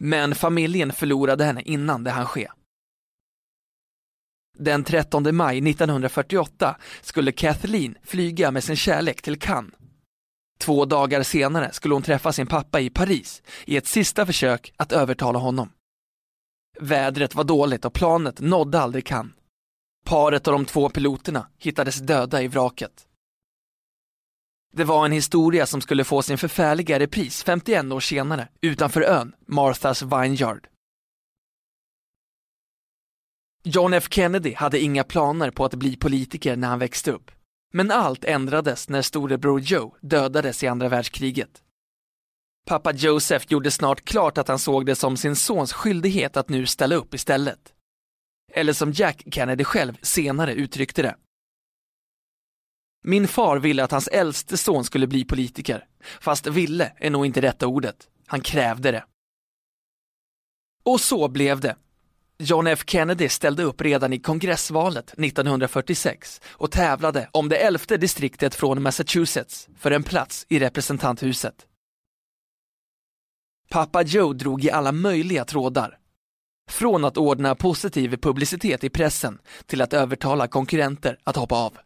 Men 0.00 0.34
familjen 0.34 0.92
förlorade 0.92 1.44
henne 1.44 1.62
innan 1.62 2.04
det 2.04 2.10
hann 2.10 2.26
ske. 2.26 2.48
Den 4.58 4.84
13 4.84 5.36
maj 5.36 5.70
1948 5.70 6.76
skulle 7.02 7.32
Kathleen 7.32 7.94
flyga 8.02 8.50
med 8.50 8.64
sin 8.64 8.76
kärlek 8.76 9.22
till 9.22 9.38
Cannes 9.38 9.74
Två 10.58 10.84
dagar 10.84 11.22
senare 11.22 11.72
skulle 11.72 11.94
hon 11.94 12.02
träffa 12.02 12.32
sin 12.32 12.46
pappa 12.46 12.80
i 12.80 12.90
Paris 12.90 13.42
i 13.64 13.76
ett 13.76 13.86
sista 13.86 14.26
försök 14.26 14.72
att 14.76 14.92
övertala 14.92 15.38
honom. 15.38 15.72
Vädret 16.80 17.34
var 17.34 17.44
dåligt 17.44 17.84
och 17.84 17.92
planet 17.92 18.40
nådde 18.40 18.80
aldrig 18.80 19.06
Cannes. 19.06 19.32
Paret 20.04 20.46
och 20.46 20.52
de 20.52 20.64
två 20.64 20.88
piloterna 20.88 21.46
hittades 21.58 21.96
döda 21.96 22.42
i 22.42 22.48
vraket. 22.48 23.06
Det 24.72 24.84
var 24.84 25.04
en 25.04 25.12
historia 25.12 25.66
som 25.66 25.80
skulle 25.80 26.04
få 26.04 26.22
sin 26.22 26.38
förfärliga 26.38 26.98
repris 26.98 27.42
51 27.42 27.92
år 27.92 28.00
senare 28.00 28.48
utanför 28.60 29.00
ön 29.00 29.34
Marthas 29.46 30.02
Vineyard. 30.02 30.68
John 33.64 33.94
F 33.94 34.06
Kennedy 34.10 34.54
hade 34.54 34.80
inga 34.80 35.04
planer 35.04 35.50
på 35.50 35.64
att 35.64 35.74
bli 35.74 35.96
politiker 35.96 36.56
när 36.56 36.68
han 36.68 36.78
växte 36.78 37.12
upp. 37.12 37.30
Men 37.72 37.90
allt 37.90 38.24
ändrades 38.24 38.88
när 38.88 39.02
storebror 39.02 39.60
Joe 39.60 39.96
dödades 40.00 40.62
i 40.62 40.66
andra 40.66 40.88
världskriget. 40.88 41.62
Pappa 42.66 42.92
Joseph 42.92 43.46
gjorde 43.48 43.70
snart 43.70 44.04
klart 44.04 44.38
att 44.38 44.48
han 44.48 44.58
såg 44.58 44.86
det 44.86 44.94
som 44.94 45.16
sin 45.16 45.36
sons 45.36 45.72
skyldighet 45.72 46.36
att 46.36 46.48
nu 46.48 46.66
ställa 46.66 46.94
upp 46.94 47.14
istället. 47.14 47.74
Eller 48.52 48.72
som 48.72 48.92
Jack 48.92 49.22
Kennedy 49.30 49.64
själv 49.64 49.98
senare 50.02 50.54
uttryckte 50.54 51.02
det. 51.02 51.16
Min 53.04 53.28
far 53.28 53.58
ville 53.58 53.84
att 53.84 53.90
hans 53.90 54.08
äldste 54.08 54.56
son 54.56 54.84
skulle 54.84 55.06
bli 55.06 55.24
politiker, 55.24 55.86
fast 56.20 56.46
ville 56.46 56.92
är 56.96 57.10
nog 57.10 57.26
inte 57.26 57.42
rätta 57.42 57.66
ordet. 57.66 58.08
Han 58.26 58.40
krävde 58.40 58.90
det. 58.90 59.04
Och 60.84 61.00
så 61.00 61.28
blev 61.28 61.60
det. 61.60 61.76
John 62.38 62.66
F 62.66 62.82
Kennedy 62.86 63.28
ställde 63.28 63.62
upp 63.62 63.80
redan 63.80 64.12
i 64.12 64.18
kongressvalet 64.18 65.12
1946 65.18 66.40
och 66.46 66.70
tävlade 66.70 67.28
om 67.32 67.48
det 67.48 67.56
elfte 67.56 67.96
distriktet 67.96 68.54
från 68.54 68.82
Massachusetts 68.82 69.68
för 69.78 69.90
en 69.90 70.02
plats 70.02 70.46
i 70.48 70.58
representanthuset. 70.58 71.66
Pappa 73.70 74.02
Joe 74.02 74.32
drog 74.32 74.64
i 74.64 74.70
alla 74.70 74.92
möjliga 74.92 75.44
trådar. 75.44 75.98
Från 76.70 77.04
att 77.04 77.16
ordna 77.16 77.54
positiv 77.54 78.16
publicitet 78.16 78.84
i 78.84 78.90
pressen 78.90 79.38
till 79.66 79.82
att 79.82 79.92
övertala 79.92 80.48
konkurrenter 80.48 81.18
att 81.24 81.36
hoppa 81.36 81.54
av. 81.54 81.78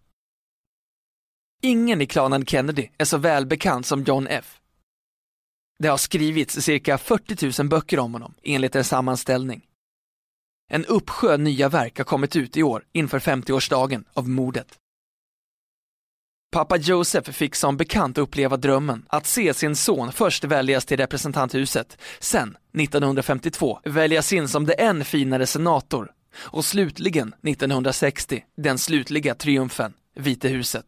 Ingen 1.62 2.00
i 2.00 2.06
klanen 2.06 2.46
Kennedy 2.46 2.88
är 2.98 3.04
så 3.04 3.18
välbekant 3.18 3.86
som 3.86 4.04
John 4.04 4.26
F. 4.26 4.60
Det 5.78 5.88
har 5.88 5.96
skrivits 5.96 6.54
cirka 6.54 6.98
40 6.98 7.62
000 7.62 7.68
böcker 7.68 7.98
om 7.98 8.12
honom 8.12 8.34
enligt 8.42 8.76
en 8.76 8.84
sammanställning. 8.84 9.69
En 10.72 10.84
uppsjö 10.84 11.36
nya 11.36 11.68
verk 11.68 11.98
har 11.98 12.04
kommit 12.04 12.36
ut 12.36 12.56
i 12.56 12.62
år 12.62 12.84
inför 12.92 13.18
50-årsdagen 13.18 14.04
av 14.14 14.28
mordet. 14.28 14.66
Pappa 16.52 16.76
Joseph 16.76 17.30
fick 17.30 17.54
som 17.54 17.76
bekant 17.76 18.18
uppleva 18.18 18.56
drömmen 18.56 19.06
att 19.08 19.26
se 19.26 19.54
sin 19.54 19.76
son 19.76 20.12
först 20.12 20.44
väljas 20.44 20.84
till 20.84 20.96
representanthuset, 20.96 21.98
sen 22.20 22.56
1952 22.78 23.80
väljas 23.84 24.32
in 24.32 24.48
som 24.48 24.66
det 24.66 24.72
än 24.72 25.04
finare 25.04 25.46
senator 25.46 26.12
och 26.34 26.64
slutligen 26.64 27.34
1960 27.42 28.44
den 28.56 28.78
slutliga 28.78 29.34
triumfen, 29.34 29.92
Vita 30.14 30.48
huset. 30.48 30.86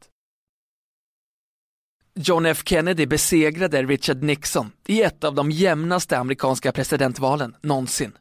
John 2.14 2.46
F 2.46 2.62
Kennedy 2.64 3.06
besegrade 3.06 3.82
Richard 3.82 4.22
Nixon 4.22 4.72
i 4.86 5.02
ett 5.02 5.24
av 5.24 5.34
de 5.34 5.50
jämnaste 5.50 6.18
amerikanska 6.18 6.72
presidentvalen 6.72 7.56
någonsin. 7.62 8.12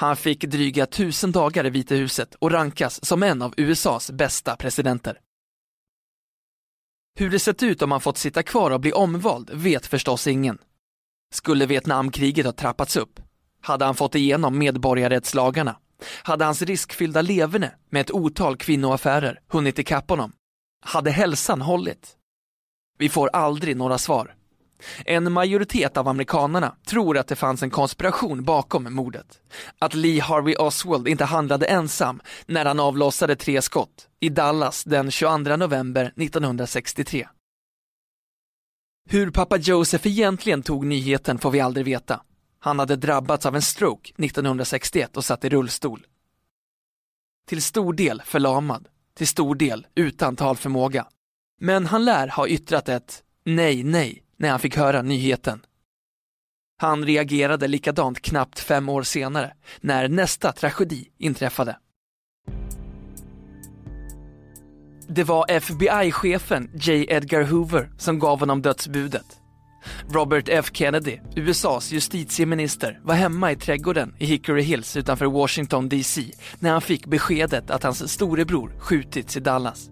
Han 0.00 0.16
fick 0.16 0.44
dryga 0.44 0.86
tusen 0.86 1.32
dagar 1.32 1.66
i 1.66 1.70
Vita 1.70 1.94
huset 1.94 2.34
och 2.34 2.50
rankas 2.50 3.04
som 3.04 3.22
en 3.22 3.42
av 3.42 3.54
USAs 3.56 4.10
bästa 4.10 4.56
presidenter. 4.56 5.20
Hur 7.18 7.30
det 7.30 7.38
sett 7.38 7.62
ut 7.62 7.82
om 7.82 7.92
han 7.92 8.00
fått 8.00 8.18
sitta 8.18 8.42
kvar 8.42 8.70
och 8.70 8.80
bli 8.80 8.92
omvald 8.92 9.50
vet 9.52 9.86
förstås 9.86 10.26
ingen. 10.26 10.58
Skulle 11.34 11.66
Vietnamkriget 11.66 12.46
ha 12.46 12.52
trappats 12.52 12.96
upp? 12.96 13.20
Hade 13.62 13.84
han 13.84 13.94
fått 13.94 14.14
igenom 14.14 14.58
medborgarrättslagarna? 14.58 15.76
Hade 16.22 16.44
hans 16.44 16.62
riskfyllda 16.62 17.22
leverne 17.22 17.72
med 17.90 18.00
ett 18.00 18.10
otal 18.10 18.56
kvinnoaffärer 18.56 19.40
hunnit 19.48 19.78
ikapp 19.78 20.10
honom? 20.10 20.32
Hade 20.84 21.10
hälsan 21.10 21.60
hållit? 21.60 22.16
Vi 22.98 23.08
får 23.08 23.28
aldrig 23.28 23.76
några 23.76 23.98
svar. 23.98 24.34
En 25.04 25.32
majoritet 25.32 25.96
av 25.96 26.08
amerikanerna 26.08 26.76
tror 26.86 27.18
att 27.18 27.26
det 27.26 27.36
fanns 27.36 27.62
en 27.62 27.70
konspiration 27.70 28.44
bakom 28.44 28.94
mordet. 28.94 29.40
Att 29.78 29.94
Lee 29.94 30.20
Harvey 30.20 30.54
Oswald 30.54 31.08
inte 31.08 31.24
handlade 31.24 31.66
ensam 31.66 32.20
när 32.46 32.64
han 32.64 32.80
avlossade 32.80 33.36
tre 33.36 33.62
skott 33.62 34.08
i 34.20 34.28
Dallas 34.28 34.84
den 34.84 35.10
22 35.10 35.56
november 35.56 36.12
1963. 36.16 37.28
Hur 39.08 39.30
pappa 39.30 39.56
Joseph 39.56 40.06
egentligen 40.06 40.62
tog 40.62 40.86
nyheten 40.86 41.38
får 41.38 41.50
vi 41.50 41.60
aldrig 41.60 41.86
veta. 41.86 42.22
Han 42.58 42.78
hade 42.78 42.96
drabbats 42.96 43.46
av 43.46 43.56
en 43.56 43.62
stroke 43.62 44.12
1961 44.18 45.16
och 45.16 45.24
satt 45.24 45.44
i 45.44 45.48
rullstol. 45.48 46.06
Till 47.48 47.62
stor 47.62 47.92
del 47.92 48.22
förlamad, 48.24 48.88
till 49.16 49.28
stor 49.28 49.54
del 49.54 49.86
utan 49.94 50.36
talförmåga. 50.36 51.06
Men 51.60 51.86
han 51.86 52.04
lär 52.04 52.28
ha 52.28 52.48
yttrat 52.48 52.88
ett 52.88 53.22
nej, 53.44 53.82
nej 53.82 54.22
när 54.40 54.50
han 54.50 54.60
fick 54.60 54.76
höra 54.76 55.02
nyheten. 55.02 55.60
Han 56.78 57.04
reagerade 57.04 57.68
likadant 57.68 58.20
knappt 58.20 58.58
fem 58.58 58.88
år 58.88 59.02
senare 59.02 59.52
när 59.80 60.08
nästa 60.08 60.52
tragedi 60.52 61.08
inträffade. 61.18 61.76
Det 65.08 65.24
var 65.24 65.50
FBI-chefen 65.50 66.70
J. 66.74 67.06
Edgar 67.08 67.42
Hoover 67.42 67.90
som 67.98 68.18
gav 68.18 68.40
honom 68.40 68.62
dödsbudet. 68.62 69.26
Robert 70.10 70.48
F 70.48 70.70
Kennedy, 70.72 71.18
USAs 71.36 71.92
justitieminister, 71.92 73.00
var 73.02 73.14
hemma 73.14 73.52
i 73.52 73.56
trädgården 73.56 74.14
i 74.18 74.26
Hickory 74.26 74.62
Hills 74.62 74.96
utanför 74.96 75.26
Washington 75.26 75.88
DC 75.88 76.22
när 76.58 76.70
han 76.70 76.80
fick 76.80 77.06
beskedet 77.06 77.70
att 77.70 77.82
hans 77.82 78.12
storebror 78.12 78.72
skjutits 78.78 79.36
i 79.36 79.40
Dallas. 79.40 79.90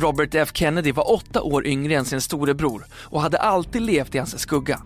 Robert 0.00 0.34
F 0.34 0.50
Kennedy 0.54 0.92
var 0.92 1.12
åtta 1.12 1.42
år 1.42 1.66
yngre 1.66 1.94
än 1.94 2.04
sin 2.04 2.20
storebror 2.20 2.84
och 2.92 3.20
hade 3.20 3.38
alltid 3.38 3.82
levt 3.82 4.14
i 4.14 4.18
hans 4.18 4.38
skugga. 4.38 4.82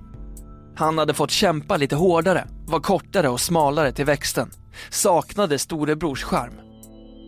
Han 0.77 0.99
hade 0.99 1.15
fått 1.15 1.31
kämpa 1.31 1.77
lite 1.77 1.97
hårdare, 1.97 2.49
var 2.67 2.81
kortare 2.81 3.29
och 3.29 3.41
smalare 3.41 3.93
till 3.93 4.05
växten, 4.05 4.51
saknade 4.91 5.59
storebrors 5.59 6.23
charm. 6.23 6.53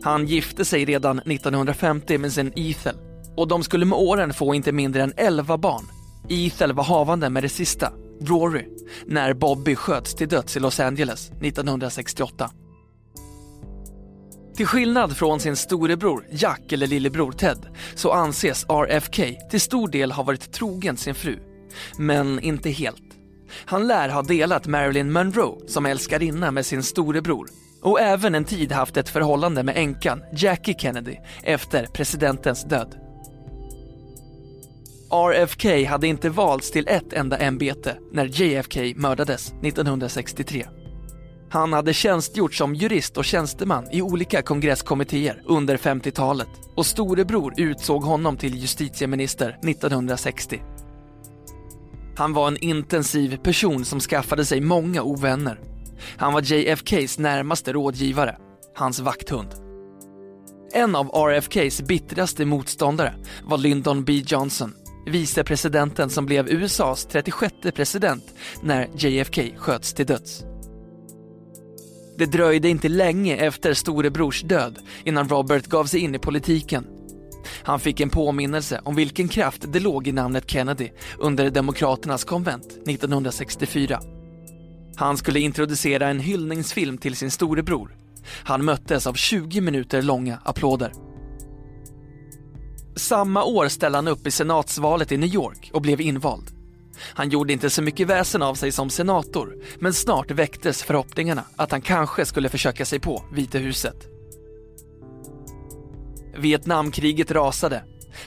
Han 0.03 0.27
gifte 0.27 0.65
sig 0.65 0.85
redan 0.85 1.19
1950 1.19 2.19
med 2.19 2.33
sin 2.33 2.53
Ethel 2.57 2.97
och 3.37 3.49
de 3.49 3.63
skulle 3.63 3.85
med 3.85 3.99
åren 3.99 4.35
få 4.35 4.55
inte 4.55 4.73
mindre 4.73 5.03
än 5.03 5.13
11 5.17 5.59
barn. 5.59 5.85
Ethel 6.29 6.73
var 6.73 6.85
havande 6.85 7.31
med 7.31 7.43
det 7.43 7.49
sista, 7.49 7.93
Rory, 8.21 8.65
när 9.07 9.35
Bobby 9.35 9.77
sköts 9.77 10.15
till 10.15 10.29
döds 10.29 10.57
i 10.57 10.61
Los 10.61 10.81
Angeles 10.81 11.31
1968. 11.31 12.51
Till 14.57 14.67
skillnad 14.67 15.17
från 15.17 15.41
sin 15.41 15.57
storebror 15.57 16.27
Jack 16.31 16.73
eller 16.73 16.87
lillebror 16.87 17.33
Ted 17.33 17.67
så 17.95 18.13
anses 18.13 18.65
RFK 18.69 19.49
till 19.51 19.61
stor 19.61 19.89
del 19.89 20.13
ha 20.13 20.23
varit 20.23 20.53
trogen 20.53 20.97
sin 20.97 21.15
fru. 21.15 21.39
Men 21.99 22.41
inte 22.41 22.71
helt. 22.71 23.03
Han 23.65 23.87
lär 23.87 24.09
ha 24.09 24.23
delat 24.23 24.67
Marilyn 24.67 25.13
Monroe 25.13 25.69
som 25.69 25.87
älskarinna 25.87 26.51
med 26.51 26.67
sin 26.67 26.83
storebror 26.83 27.49
och 27.83 28.01
även 28.01 28.35
en 28.35 28.45
tid 28.45 28.73
haft 28.73 28.97
ett 28.97 29.09
förhållande 29.09 29.63
med 29.63 29.77
änkan 29.77 30.23
Jackie 30.33 30.79
Kennedy 30.79 31.17
efter 31.43 31.87
presidentens 31.87 32.65
död. 32.65 32.95
RFK 35.11 35.85
hade 35.85 36.07
inte 36.07 36.31
valts 36.31 36.71
till 36.71 36.89
ett 36.89 37.13
enda 37.13 37.39
ämbete 37.39 37.97
när 38.13 38.25
JFK 38.25 38.81
mördades 38.97 39.53
1963. 39.63 40.67
Han 41.55 41.73
hade 41.73 41.93
tjänstgjort 41.95 42.55
som 42.55 42.75
jurist 42.75 43.17
och 43.17 43.25
tjänsteman 43.25 43.89
i 43.93 44.03
olika 44.03 44.43
kongresskommittéer 44.43 45.43
under 45.47 45.77
50-talet 45.77 46.49
och 46.75 46.87
storebror 46.87 47.55
utsåg 47.57 48.03
honom 48.03 48.37
till 48.37 48.55
justitieminister 48.55 49.59
1960. 49.69 50.63
Han 52.17 52.33
var 52.33 52.49
en 52.49 52.57
intensiv 52.57 53.37
person 53.37 53.85
som 53.85 54.01
skaffade 54.01 54.45
sig 54.45 54.61
många 54.61 55.03
ovänner. 55.03 55.61
Han 56.17 56.33
var 56.33 56.43
JFKs 56.53 57.19
närmaste 57.19 57.73
rådgivare, 57.73 58.37
hans 58.75 59.01
vakthund. 59.01 59.49
En 60.73 60.97
av 60.97 61.07
RFKs 61.07 61.83
bittraste 61.83 62.45
motståndare 62.45 63.15
var 63.45 63.59
Lyndon 63.59 64.05
B 64.05 64.13
Johnson, 64.27 64.73
vicepresidenten 65.07 66.11
som 66.11 66.27
blev 66.27 66.49
USAs 66.49 67.07
36 67.07 67.55
president 67.75 68.25
när 68.63 68.89
JFK 68.97 69.43
sköts 69.57 69.95
till 69.95 70.07
döds. 70.07 70.45
Det 72.19 72.27
dröjde 72.27 72.69
inte 72.69 72.89
länge 72.89 73.37
efter 73.37 73.75
storebrors 73.75 74.43
död 74.43 74.79
innan 75.05 75.29
Robert 75.29 75.67
gav 75.67 75.85
sig 75.85 76.01
in 76.01 76.15
i 76.15 76.19
politiken. 76.19 76.87
Han 77.63 77.81
fick 77.81 78.01
en 78.01 78.11
påminnelse 78.11 78.81
om 78.85 78.95
vilken 78.95 79.29
kraft 79.29 79.73
det 79.73 79.81
låg 79.81 80.09
i 80.09 80.13
namnet 80.13 80.51
Kennedy 80.51 80.91
under 81.19 81.51
Demokraternas 81.51 82.25
konvent 82.25 82.67
1964. 82.67 84.01
Han 84.97 85.17
skulle 85.17 85.41
introducera 85.41 86.09
en 86.09 86.21
hyllningsfilm 86.21 86.99
till 86.99 87.17
sin 87.17 87.31
storebror. 87.31 87.97
Han 88.45 88.65
möttes 88.65 89.07
av 89.07 89.15
20 89.15 89.61
minuter 89.61 90.03
långa 90.03 90.39
applåder. 90.45 90.93
Samma 92.97 93.45
år 93.45 93.69
ställde 93.69 93.99
han 93.99 94.09
upp 94.09 94.27
i 94.27 94.31
senatsvalet 94.31 95.13
i 95.13 95.17
New 95.17 95.35
York 95.35 95.71
och 95.75 95.83
blev 95.83 96.01
invald. 96.01 96.51
Han 97.01 97.29
gjorde 97.29 97.53
inte 97.53 97.71
så 97.71 97.83
mycket 97.83 98.09
väsen 98.09 98.43
av 98.43 98.55
sig 98.55 98.73
som 98.73 98.91
senator, 98.91 99.57
men 99.79 99.93
snart 99.93 100.31
väcktes 100.31 100.83
förhoppningarna 100.83 101.45
att 101.57 101.71
han 101.71 101.81
kanske 101.81 102.25
skulle 102.25 102.49
försöka 102.49 102.85
sig 102.85 103.01
på 103.01 103.25
Vita 103.33 103.59
huset. 103.59 103.97
Vietnamkriget 106.37 107.31
rasade. 107.31 107.85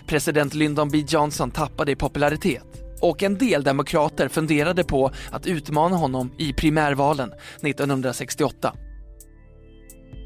President 0.08 0.54
Lyndon 0.54 0.90
B 0.90 1.04
Johnson 1.08 1.52
tappade 1.52 1.92
i 1.92 1.96
popularitet 1.96 2.64
och 3.02 3.24
en 3.24 3.38
del 3.38 3.64
demokrater 3.64 4.28
funderade 4.28 4.84
på 4.84 5.12
att 5.32 5.48
utmana 5.48 5.96
honom 5.96 6.32
i 6.38 6.54
primärvalen 6.54 7.32
1968. 7.62 8.74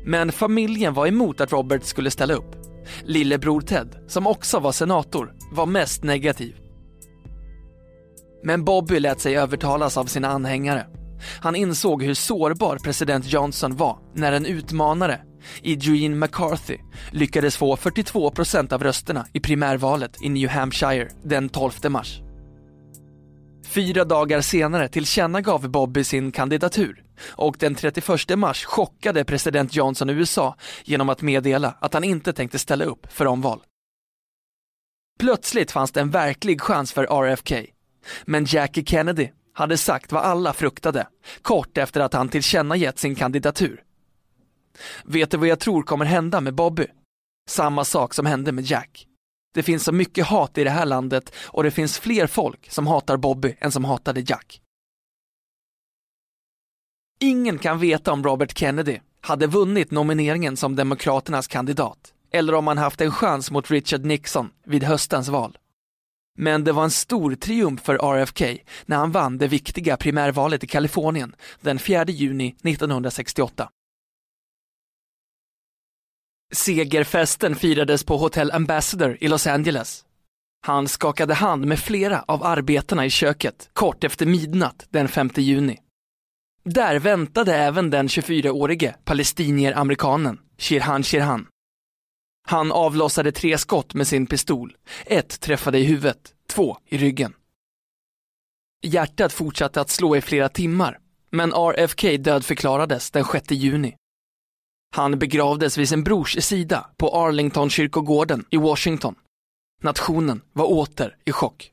Men 0.06 0.32
familjen 0.32 0.93
var 0.93 1.08
emot 1.08 1.41
att 1.41 1.51
Robert 1.51 1.84
skulle 1.84 2.12
ställa 2.12 2.34
upp. 2.34 2.56
Lillebror 3.04 3.62
Ted, 3.62 3.95
som 4.08 4.27
också 4.27 4.60
var 4.60 4.71
senator, 4.71 5.34
var 5.51 5.65
mest 5.65 6.04
negativ. 6.04 6.56
Men 8.43 8.65
Bobby 8.65 8.99
lät 8.99 9.19
sig 9.19 9.38
övertalas 9.38 9.97
av 9.97 10.06
sina 10.06 10.27
anhängare. 10.27 10.88
Han 11.41 11.56
insåg 11.56 12.04
hur 12.04 12.13
sårbar 12.13 12.77
president 12.77 13.34
Johnson 13.34 13.75
var 13.75 13.99
när 14.13 14.32
en 14.32 14.45
utmanare, 14.45 15.21
Eugene 15.63 16.15
McCarthy, 16.15 16.77
lyckades 17.12 17.58
få 17.58 17.75
42 17.75 18.32
procent 18.32 18.73
av 18.73 18.84
rösterna 18.84 19.25
i 19.34 19.39
primärvalet 19.39 20.21
i 20.21 20.30
New 20.30 20.49
Hampshire 20.49 21.10
den 21.23 21.49
12 21.49 21.71
mars. 21.89 22.21
Fyra 23.67 24.06
dagar 24.06 24.41
senare 24.41 24.88
tillkännagav 24.88 25.69
Bobby 25.69 26.04
sin 26.04 26.32
kandidatur 26.32 27.04
och 27.27 27.56
den 27.60 27.75
31 27.75 28.39
mars 28.39 28.65
chockade 28.65 29.25
president 29.25 29.75
Johnson 29.75 30.10
USA 30.10 30.56
genom 30.84 31.10
att 31.10 31.21
meddela 31.21 31.75
att 31.80 31.93
han 31.93 32.04
inte 32.04 32.34
tänkte 32.34 32.60
ställa 32.60 32.86
upp 32.86 33.13
för 33.13 33.27
omval. 33.27 33.62
Plötsligt 35.19 35.71
fanns 35.71 35.91
det 35.91 36.01
en 36.01 36.10
verklig 36.10 36.62
chans 36.62 36.91
för 36.91 37.04
RFK 37.04 37.56
men 38.26 38.46
Jackie 38.46 38.86
Kennedy 38.86 39.30
hade 39.54 39.78
sagt 39.78 40.12
vad 40.12 40.24
alla 40.24 40.54
fruktade, 40.54 41.08
kort 41.42 41.78
efter 41.78 42.02
att 42.02 42.14
han 42.14 42.30
tillkännagett 42.30 43.00
sin 43.00 43.16
kandidatur. 43.16 43.84
Vet 45.04 45.32
du 45.32 45.38
vad 45.38 45.48
jag 45.48 45.60
tror 45.60 45.84
kommer 45.84 46.06
hända 46.06 46.42
med 46.42 46.56
Bobby? 46.56 46.88
Samma 47.50 47.86
sak 47.86 48.14
som 48.14 48.26
hände 48.26 48.52
med 48.52 48.64
Jack. 48.64 49.08
Det 49.54 49.64
finns 49.64 49.84
så 49.84 49.92
mycket 49.92 50.28
hat 50.28 50.58
i 50.58 50.64
det 50.64 50.70
här 50.70 50.86
landet 50.86 51.34
och 51.36 51.64
det 51.64 51.72
finns 51.72 52.00
fler 52.00 52.28
folk 52.28 52.72
som 52.72 52.88
hatar 52.88 53.18
Bobby 53.18 53.56
än 53.60 53.72
som 53.72 53.86
hatade 53.86 54.24
Jack. 54.28 54.62
Ingen 57.20 57.58
kan 57.58 57.80
veta 57.80 58.12
om 58.12 58.24
Robert 58.24 58.58
Kennedy 58.58 59.00
hade 59.22 59.48
vunnit 59.48 59.92
nomineringen 59.92 60.58
som 60.58 60.76
Demokraternas 60.76 61.48
kandidat 61.48 62.14
eller 62.32 62.54
om 62.54 62.68
han 62.68 62.78
haft 62.78 63.02
en 63.02 63.12
chans 63.12 63.52
mot 63.52 63.72
Richard 63.72 64.06
Nixon 64.06 64.50
vid 64.66 64.84
höstens 64.84 65.30
val. 65.30 65.58
Men 66.38 66.63
det 66.63 66.72
var 66.72 66.84
en 66.84 66.91
stor 66.91 67.36
triumf 67.36 67.82
för 67.82 67.96
RFK 67.96 68.44
när 68.86 68.98
han 68.98 69.12
vann 69.12 69.38
det 69.38 69.48
viktiga 69.48 69.98
primärvalet 69.98 70.63
i 70.63 70.67
Kalifornien 70.67 71.36
den 71.62 71.80
4 71.80 72.06
juni 72.06 72.48
1968. 72.63 73.70
Segerfesten 76.54 77.56
firades 77.56 78.04
på 78.04 78.17
Hotel 78.17 78.52
Ambassador 78.52 79.17
i 79.22 79.28
Los 79.28 79.48
Angeles. 79.48 80.06
Han 80.65 80.88
skakade 80.88 81.34
hand 81.34 81.65
med 81.65 81.80
flera 81.80 82.22
av 82.28 82.44
arbetarna 82.44 83.06
i 83.06 83.10
köket 83.10 83.70
kort 83.74 84.04
efter 84.04 84.26
midnatt 84.26 84.88
den 84.89 85.08
5 85.08 85.30
juni. 85.36 85.78
Där 86.63 87.00
väntade 87.00 87.56
även 87.56 87.89
den 87.89 88.08
24-årige 88.08 88.96
palestinier-amerikanen 89.06 90.39
Shirhan 90.58 91.04
Shirhan. 91.04 91.48
Han 92.47 92.71
avlossade 92.71 93.32
tre 93.32 93.58
skott 93.58 93.93
med 93.93 94.08
sin 94.08 94.27
pistol. 94.27 94.75
Ett 95.06 95.39
träffade 95.39 95.80
i 95.80 95.84
huvudet, 95.84 96.34
två 96.47 96.77
i 96.86 96.97
ryggen. 96.97 97.34
Hjärtat 98.84 99.34
fortsatte 99.34 99.82
att 99.82 99.89
slå 99.89 100.15
i 100.15 100.21
flera 100.21 100.49
timmar, 100.49 100.99
men 101.30 101.54
RFK 101.54 102.17
dödförklarades 102.17 103.12
den 103.12 103.25
6 103.25 103.51
juni. 103.51 103.95
Han 104.95 105.19
begravdes 105.19 105.77
vid 105.77 105.89
sin 105.89 106.04
brors 106.04 106.43
sida 106.43 106.89
på 106.97 107.10
Arlington-kyrkogården 107.10 108.45
i 108.49 108.58
Washington. 108.58 109.15
Nationen 109.84 110.41
var 110.54 110.65
åter 110.65 111.15
i 111.25 111.32
chock. 111.32 111.71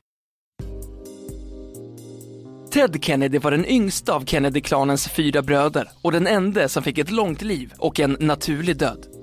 Ted 2.70 3.04
Kennedy 3.04 3.38
var 3.38 3.50
den 3.50 3.66
yngsta 3.66 4.12
av 4.12 4.24
Kennedy-klanens 4.24 5.08
fyra 5.08 5.42
bröder 5.42 5.88
och 6.02 6.12
den 6.12 6.26
enda 6.26 6.68
som 6.68 6.82
fick 6.82 6.98
ett 6.98 7.10
långt 7.10 7.42
liv 7.42 7.72
och 7.78 8.00
en 8.00 8.16
naturlig 8.20 8.76
död. 8.76 9.17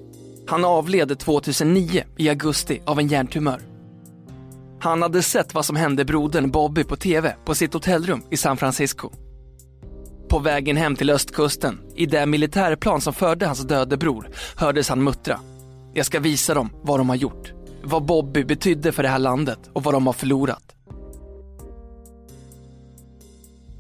Han 0.47 0.65
avled 0.65 1.19
2009 1.19 2.03
i 2.17 2.29
augusti 2.29 2.81
av 2.85 2.99
en 2.99 3.07
hjärntumör. 3.07 3.61
Han 4.79 5.01
hade 5.01 5.21
sett 5.21 5.53
vad 5.53 5.65
som 5.65 5.75
hände 5.75 6.05
brodern 6.05 6.51
Bobby 6.51 6.83
på 6.83 6.95
TV 6.95 7.35
på 7.45 7.55
sitt 7.55 7.73
hotellrum 7.73 8.23
i 8.29 8.37
San 8.37 8.57
Francisco. 8.57 9.09
På 10.29 10.39
vägen 10.39 10.77
hem 10.77 10.95
till 10.95 11.09
östkusten, 11.09 11.79
i 11.95 12.05
det 12.05 12.25
militärplan 12.25 13.01
som 13.01 13.13
förde 13.13 13.45
hans 13.45 13.59
döde 13.67 13.97
bror, 13.97 14.29
hördes 14.55 14.89
han 14.89 15.03
muttra. 15.03 15.39
Jag 15.93 16.05
ska 16.05 16.19
visa 16.19 16.53
dem 16.53 16.69
vad 16.81 16.99
de 16.99 17.09
har 17.09 17.15
gjort. 17.15 17.51
vad 17.83 18.05
Bobby 18.05 18.43
betydde 18.43 18.91
för 18.91 19.03
det 19.03 19.09
här 19.09 19.19
landet 19.19 19.59
och 19.73 19.83
vad 19.83 19.93
de 19.93 20.05
har 20.05 20.13
förlorat. 20.13 20.75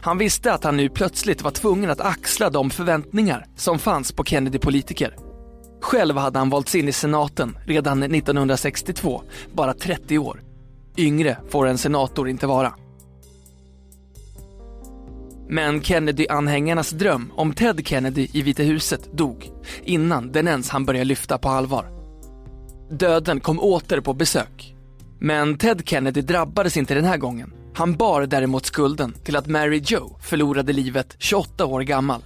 Han 0.01 0.17
visste 0.17 0.53
att 0.53 0.63
han 0.63 0.77
nu 0.77 0.89
plötsligt 0.89 1.41
var 1.41 1.51
tvungen 1.51 1.89
att 1.89 2.01
axla 2.01 2.49
de 2.49 2.69
förväntningar 2.69 3.45
som 3.55 3.79
fanns 3.79 4.11
på 4.11 4.23
Kennedy-politiker. 4.23 5.15
Själv 5.85 6.17
hade 6.17 6.39
han 6.39 6.49
valts 6.49 6.75
in 6.75 6.87
i 6.87 6.91
senaten 6.91 7.57
redan 7.65 8.03
1962, 8.03 9.21
bara 9.53 9.73
30 9.73 10.17
år. 10.17 10.41
Yngre 10.97 11.37
får 11.49 11.67
en 11.67 11.77
senator 11.77 12.29
inte 12.29 12.47
vara. 12.47 12.73
Men 15.49 15.81
Kennedy-anhängarnas 15.81 16.91
dröm 16.91 17.31
om 17.35 17.53
Ted 17.53 17.87
Kennedy 17.87 18.27
i 18.33 18.41
Vita 18.41 18.63
huset 18.63 19.09
dog 19.13 19.51
innan 19.83 20.31
den 20.31 20.47
ens 20.47 20.69
han 20.69 20.85
började 20.85 21.05
lyfta 21.05 21.37
på 21.37 21.49
allvar. 21.49 21.85
Döden 22.89 23.39
kom 23.39 23.59
åter 23.59 23.99
på 23.99 24.13
besök. 24.13 24.75
Men 25.19 25.57
Ted 25.57 25.81
Kennedy 25.85 26.21
drabbades 26.21 26.77
inte 26.77 26.95
den 26.95 27.05
här 27.05 27.17
gången. 27.17 27.53
Han 27.75 27.95
bar 27.95 28.21
däremot 28.25 28.65
skulden 28.65 29.13
till 29.23 29.35
att 29.35 29.47
Mary 29.47 29.81
Joe 29.85 30.17
förlorade 30.21 30.73
livet 30.73 31.15
28 31.19 31.65
år 31.65 31.81
gammal. 31.81 32.21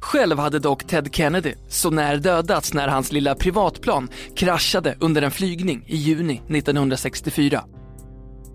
Själv 0.00 0.38
hade 0.38 0.58
dock 0.58 0.86
Ted 0.86 1.14
Kennedy 1.14 1.54
så 1.68 1.90
när 1.90 2.16
dödats 2.16 2.74
när 2.74 2.88
hans 2.88 3.12
lilla 3.12 3.34
privatplan 3.34 4.08
kraschade 4.36 4.96
under 5.00 5.22
en 5.22 5.30
flygning 5.30 5.84
i 5.86 5.96
juni 5.96 6.42
1964. 6.48 7.64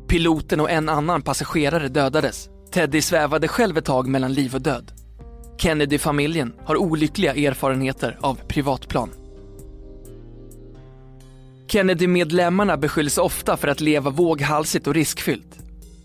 Piloten 0.08 0.60
och 0.60 0.70
en 0.72 0.90
annan 0.90 1.22
passagerare 1.22 1.88
dödades. 1.88 2.50
Teddy 2.72 3.02
svävade 3.02 3.48
själv 3.48 3.78
ett 3.78 3.86
tag 3.86 4.08
mellan 4.08 4.34
liv 4.34 4.56
och 4.56 4.62
död. 4.62 4.92
Kennedy-familjen 5.58 6.54
har 6.66 6.78
olyckliga 6.78 7.34
erfarenheter 7.34 8.18
av 8.22 8.40
privatplan. 8.48 9.10
Kennedy-medlemmarna 11.68 12.78
beskylls 12.78 13.18
ofta 13.18 13.58
för 13.58 13.68
att 13.68 13.82
leva 13.82 14.10
våghalsigt 14.10 14.88
och 14.88 14.94
riskfyllt. 14.94 15.58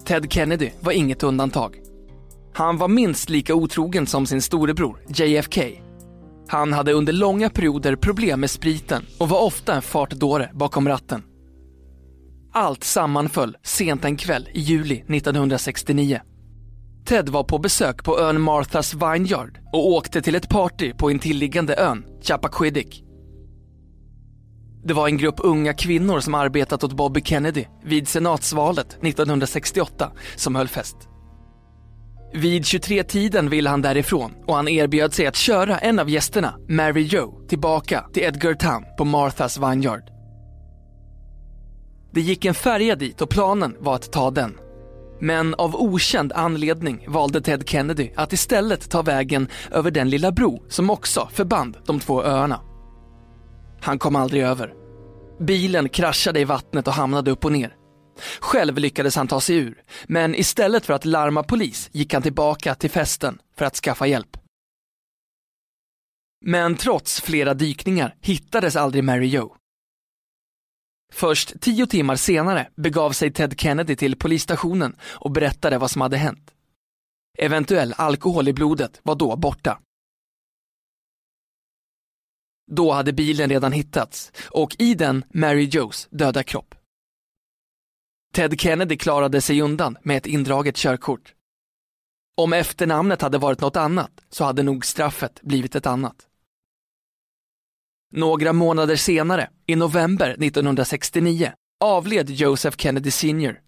Ted 0.04 0.32
Kennedy 0.32 0.70
var 0.80 0.92
inget 0.92 1.22
undantag. 1.22 1.89
Han 2.54 2.78
var 2.78 2.88
minst 2.88 3.30
lika 3.30 3.54
otrogen 3.54 4.06
som 4.06 4.26
sin 4.26 4.42
storebror 4.42 5.00
JFK. 5.08 5.60
Han 6.48 6.72
hade 6.72 6.92
under 6.92 7.12
långa 7.12 7.50
perioder 7.50 7.96
problem 7.96 8.40
med 8.40 8.50
spriten 8.50 9.06
och 9.18 9.28
var 9.28 9.40
ofta 9.40 9.74
en 9.74 9.82
fartdåre 9.82 10.50
bakom 10.54 10.88
ratten. 10.88 11.22
Allt 12.52 12.84
sammanföll 12.84 13.56
sent 13.62 14.04
en 14.04 14.16
kväll 14.16 14.48
i 14.52 14.60
juli 14.60 15.04
1969. 15.08 16.20
Ted 17.04 17.28
var 17.28 17.44
på 17.44 17.58
besök 17.58 18.04
på 18.04 18.20
ön 18.20 18.40
Marthas 18.40 18.94
Vineyard 18.94 19.58
och 19.72 19.88
åkte 19.88 20.22
till 20.22 20.34
ett 20.34 20.48
party 20.48 20.92
på 20.92 21.10
intilliggande 21.10 21.76
ön 21.76 22.04
Chappaquiddick. 22.22 23.04
Det 24.84 24.94
var 24.94 25.08
en 25.08 25.16
grupp 25.16 25.34
unga 25.38 25.74
kvinnor 25.74 26.20
som 26.20 26.34
arbetat 26.34 26.84
åt 26.84 26.92
Bobby 26.92 27.20
Kennedy 27.24 27.64
vid 27.84 28.08
senatsvalet 28.08 28.98
1968 29.02 30.12
som 30.36 30.54
höll 30.54 30.68
fest. 30.68 31.09
Vid 32.32 32.62
23-tiden 32.62 33.50
ville 33.50 33.70
han 33.70 33.82
därifrån 33.82 34.34
och 34.46 34.54
han 34.54 34.68
erbjöd 34.68 35.14
sig 35.14 35.26
att 35.26 35.36
köra 35.36 35.78
en 35.78 35.98
av 35.98 36.10
gästerna, 36.10 36.54
Mary 36.68 37.02
Joe, 37.02 37.46
tillbaka 37.48 38.04
till 38.12 38.22
Edgartown 38.22 38.84
på 38.98 39.04
Marthas 39.04 39.58
Vineyard. 39.58 40.02
Det 42.12 42.20
gick 42.20 42.44
en 42.44 42.54
färja 42.54 42.96
dit 42.96 43.20
och 43.20 43.30
planen 43.30 43.76
var 43.78 43.94
att 43.94 44.12
ta 44.12 44.30
den. 44.30 44.58
Men 45.20 45.54
av 45.54 45.76
okänd 45.76 46.32
anledning 46.32 47.04
valde 47.08 47.40
Ted 47.40 47.68
Kennedy 47.68 48.10
att 48.16 48.32
istället 48.32 48.90
ta 48.90 49.02
vägen 49.02 49.48
över 49.70 49.90
den 49.90 50.10
lilla 50.10 50.32
bro 50.32 50.62
som 50.68 50.90
också 50.90 51.28
förband 51.32 51.76
de 51.86 52.00
två 52.00 52.24
öarna. 52.24 52.60
Han 53.80 53.98
kom 53.98 54.16
aldrig 54.16 54.42
över. 54.42 54.72
Bilen 55.40 55.88
kraschade 55.88 56.40
i 56.40 56.44
vattnet 56.44 56.88
och 56.88 56.94
hamnade 56.94 57.30
upp 57.30 57.44
och 57.44 57.52
ner. 57.52 57.79
Själv 58.40 58.78
lyckades 58.78 59.16
han 59.16 59.28
ta 59.28 59.40
sig 59.40 59.56
ur, 59.56 59.82
men 60.06 60.34
istället 60.34 60.86
för 60.86 60.94
att 60.94 61.04
larma 61.04 61.42
polis 61.42 61.88
gick 61.92 62.12
han 62.12 62.22
tillbaka 62.22 62.74
till 62.74 62.90
festen 62.90 63.38
för 63.56 63.64
att 63.64 63.76
skaffa 63.76 64.06
hjälp. 64.06 64.36
Men 66.44 66.76
trots 66.76 67.20
flera 67.20 67.54
dykningar 67.54 68.16
hittades 68.20 68.76
aldrig 68.76 69.04
Mary 69.04 69.26
Jo. 69.26 69.56
Först 71.12 71.60
tio 71.60 71.86
timmar 71.86 72.16
senare 72.16 72.68
begav 72.76 73.12
sig 73.12 73.32
Ted 73.32 73.60
Kennedy 73.60 73.96
till 73.96 74.16
polisstationen 74.16 74.96
och 75.02 75.30
berättade 75.30 75.78
vad 75.78 75.90
som 75.90 76.00
hade 76.00 76.16
hänt. 76.16 76.50
Eventuell 77.38 77.94
alkohol 77.96 78.48
i 78.48 78.52
blodet 78.52 79.00
var 79.02 79.14
då 79.14 79.36
borta. 79.36 79.80
Då 82.70 82.92
hade 82.92 83.12
bilen 83.12 83.50
redan 83.50 83.72
hittats 83.72 84.32
och 84.50 84.76
i 84.78 84.94
den 84.94 85.24
Mary 85.34 85.64
Joes 85.64 86.08
döda 86.10 86.42
kropp. 86.42 86.74
Ted 88.32 88.60
Kennedy 88.60 88.96
klarade 88.96 89.40
sig 89.40 89.62
undan 89.62 89.98
med 90.02 90.16
ett 90.16 90.26
indraget 90.26 90.76
körkort. 90.76 91.34
Om 92.36 92.52
efternamnet 92.52 93.22
hade 93.22 93.38
varit 93.38 93.60
något 93.60 93.76
annat 93.76 94.10
så 94.28 94.44
hade 94.44 94.62
nog 94.62 94.86
straffet 94.86 95.42
blivit 95.42 95.74
ett 95.74 95.86
annat. 95.86 96.26
Några 98.12 98.52
månader 98.52 98.96
senare, 98.96 99.50
i 99.66 99.76
november 99.76 100.30
1969, 100.30 101.52
avled 101.80 102.30
Joseph 102.30 102.76
Kennedy 102.76 103.10
Sr. 103.10 103.60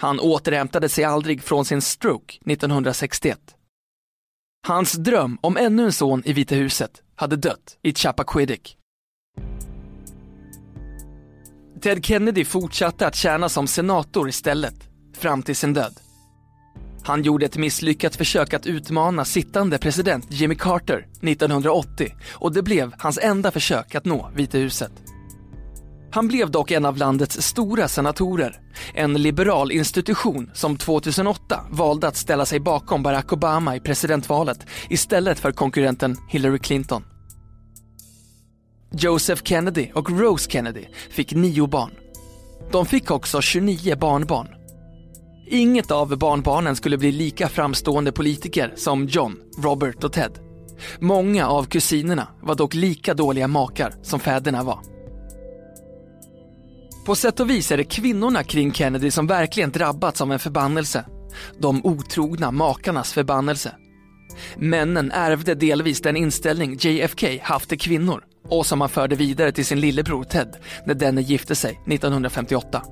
Han 0.00 0.20
återhämtade 0.20 0.88
sig 0.88 1.04
aldrig 1.04 1.42
från 1.42 1.64
sin 1.64 1.82
stroke 1.82 2.38
1961. 2.46 3.56
Hans 4.66 4.92
dröm 4.92 5.38
om 5.40 5.56
ännu 5.56 5.84
en 5.84 5.92
son 5.92 6.22
i 6.24 6.32
Vita 6.32 6.54
huset 6.54 7.02
hade 7.14 7.36
dött 7.36 7.78
i 7.82 7.94
Chappaquiddick. 7.94 8.78
Ted 11.82 12.04
Kennedy 12.04 12.44
fortsatte 12.44 13.06
att 13.06 13.14
tjäna 13.14 13.48
som 13.48 13.66
senator 13.66 14.28
istället, 14.28 14.74
fram 15.18 15.42
till 15.42 15.56
sin 15.56 15.72
död. 15.74 15.94
Han 17.04 17.22
gjorde 17.22 17.46
ett 17.46 17.56
misslyckat 17.56 18.16
försök 18.16 18.54
att 18.54 18.66
utmana 18.66 19.24
sittande 19.24 19.78
president 19.78 20.26
Jimmy 20.28 20.54
Carter 20.54 21.06
1980 21.22 22.08
och 22.32 22.52
det 22.52 22.62
blev 22.62 22.94
hans 22.98 23.18
enda 23.22 23.50
försök 23.50 23.94
att 23.94 24.04
nå 24.04 24.30
Vita 24.34 24.58
huset. 24.58 24.92
Han 26.12 26.28
blev 26.28 26.50
dock 26.50 26.70
en 26.70 26.84
av 26.84 26.96
landets 26.96 27.42
stora 27.42 27.88
senatorer, 27.88 28.60
en 28.94 29.14
liberal 29.14 29.72
institution 29.72 30.50
som 30.54 30.76
2008 30.76 31.60
valde 31.70 32.08
att 32.08 32.16
ställa 32.16 32.46
sig 32.46 32.60
bakom 32.60 33.02
Barack 33.02 33.32
Obama 33.32 33.76
i 33.76 33.80
presidentvalet 33.80 34.66
istället 34.88 35.38
för 35.38 35.52
konkurrenten 35.52 36.16
Hillary 36.28 36.58
Clinton. 36.58 37.04
Joseph 38.94 39.42
Kennedy 39.44 39.90
och 39.94 40.10
Rose 40.20 40.50
Kennedy 40.50 40.84
fick 41.10 41.34
nio 41.34 41.66
barn. 41.66 41.90
De 42.72 42.86
fick 42.86 43.10
också 43.10 43.40
29 43.40 43.96
barnbarn. 43.96 44.48
Inget 45.46 45.90
av 45.90 46.18
barnbarnen 46.18 46.76
skulle 46.76 46.98
bli 46.98 47.12
lika 47.12 47.48
framstående 47.48 48.12
politiker 48.12 48.72
som 48.76 49.06
John, 49.06 49.36
Robert 49.58 50.04
och 50.04 50.12
Ted. 50.12 50.38
Många 50.98 51.48
av 51.48 51.64
kusinerna 51.64 52.28
var 52.42 52.54
dock 52.54 52.74
lika 52.74 53.14
dåliga 53.14 53.48
makar 53.48 53.94
som 54.02 54.20
fäderna 54.20 54.62
var. 54.62 54.80
På 57.06 57.14
sätt 57.14 57.40
och 57.40 57.50
vis 57.50 57.72
är 57.72 57.76
det 57.76 57.84
kvinnorna 57.84 58.44
kring 58.44 58.72
Kennedy 58.72 59.10
som 59.10 59.26
verkligen 59.26 59.70
drabbats 59.70 60.20
av 60.20 60.32
en 60.32 60.38
förbannelse. 60.38 61.04
De 61.58 61.86
otrogna 61.86 62.50
makarnas 62.50 63.12
förbannelse. 63.12 63.74
Männen 64.56 65.10
ärvde 65.10 65.54
delvis 65.54 66.00
den 66.00 66.16
inställning 66.16 66.76
JFK 66.80 67.26
haft 67.42 67.68
till 67.68 67.78
kvinnor 67.78 68.24
och 68.48 68.66
som 68.66 68.80
han 68.80 68.90
förde 68.90 69.16
vidare 69.16 69.52
till 69.52 69.66
sin 69.66 69.80
lillebror 69.80 70.24
Ted 70.24 70.56
när 70.86 70.94
denne 70.94 71.20
gifte 71.20 71.54
sig 71.54 71.80
1958. 71.86 72.82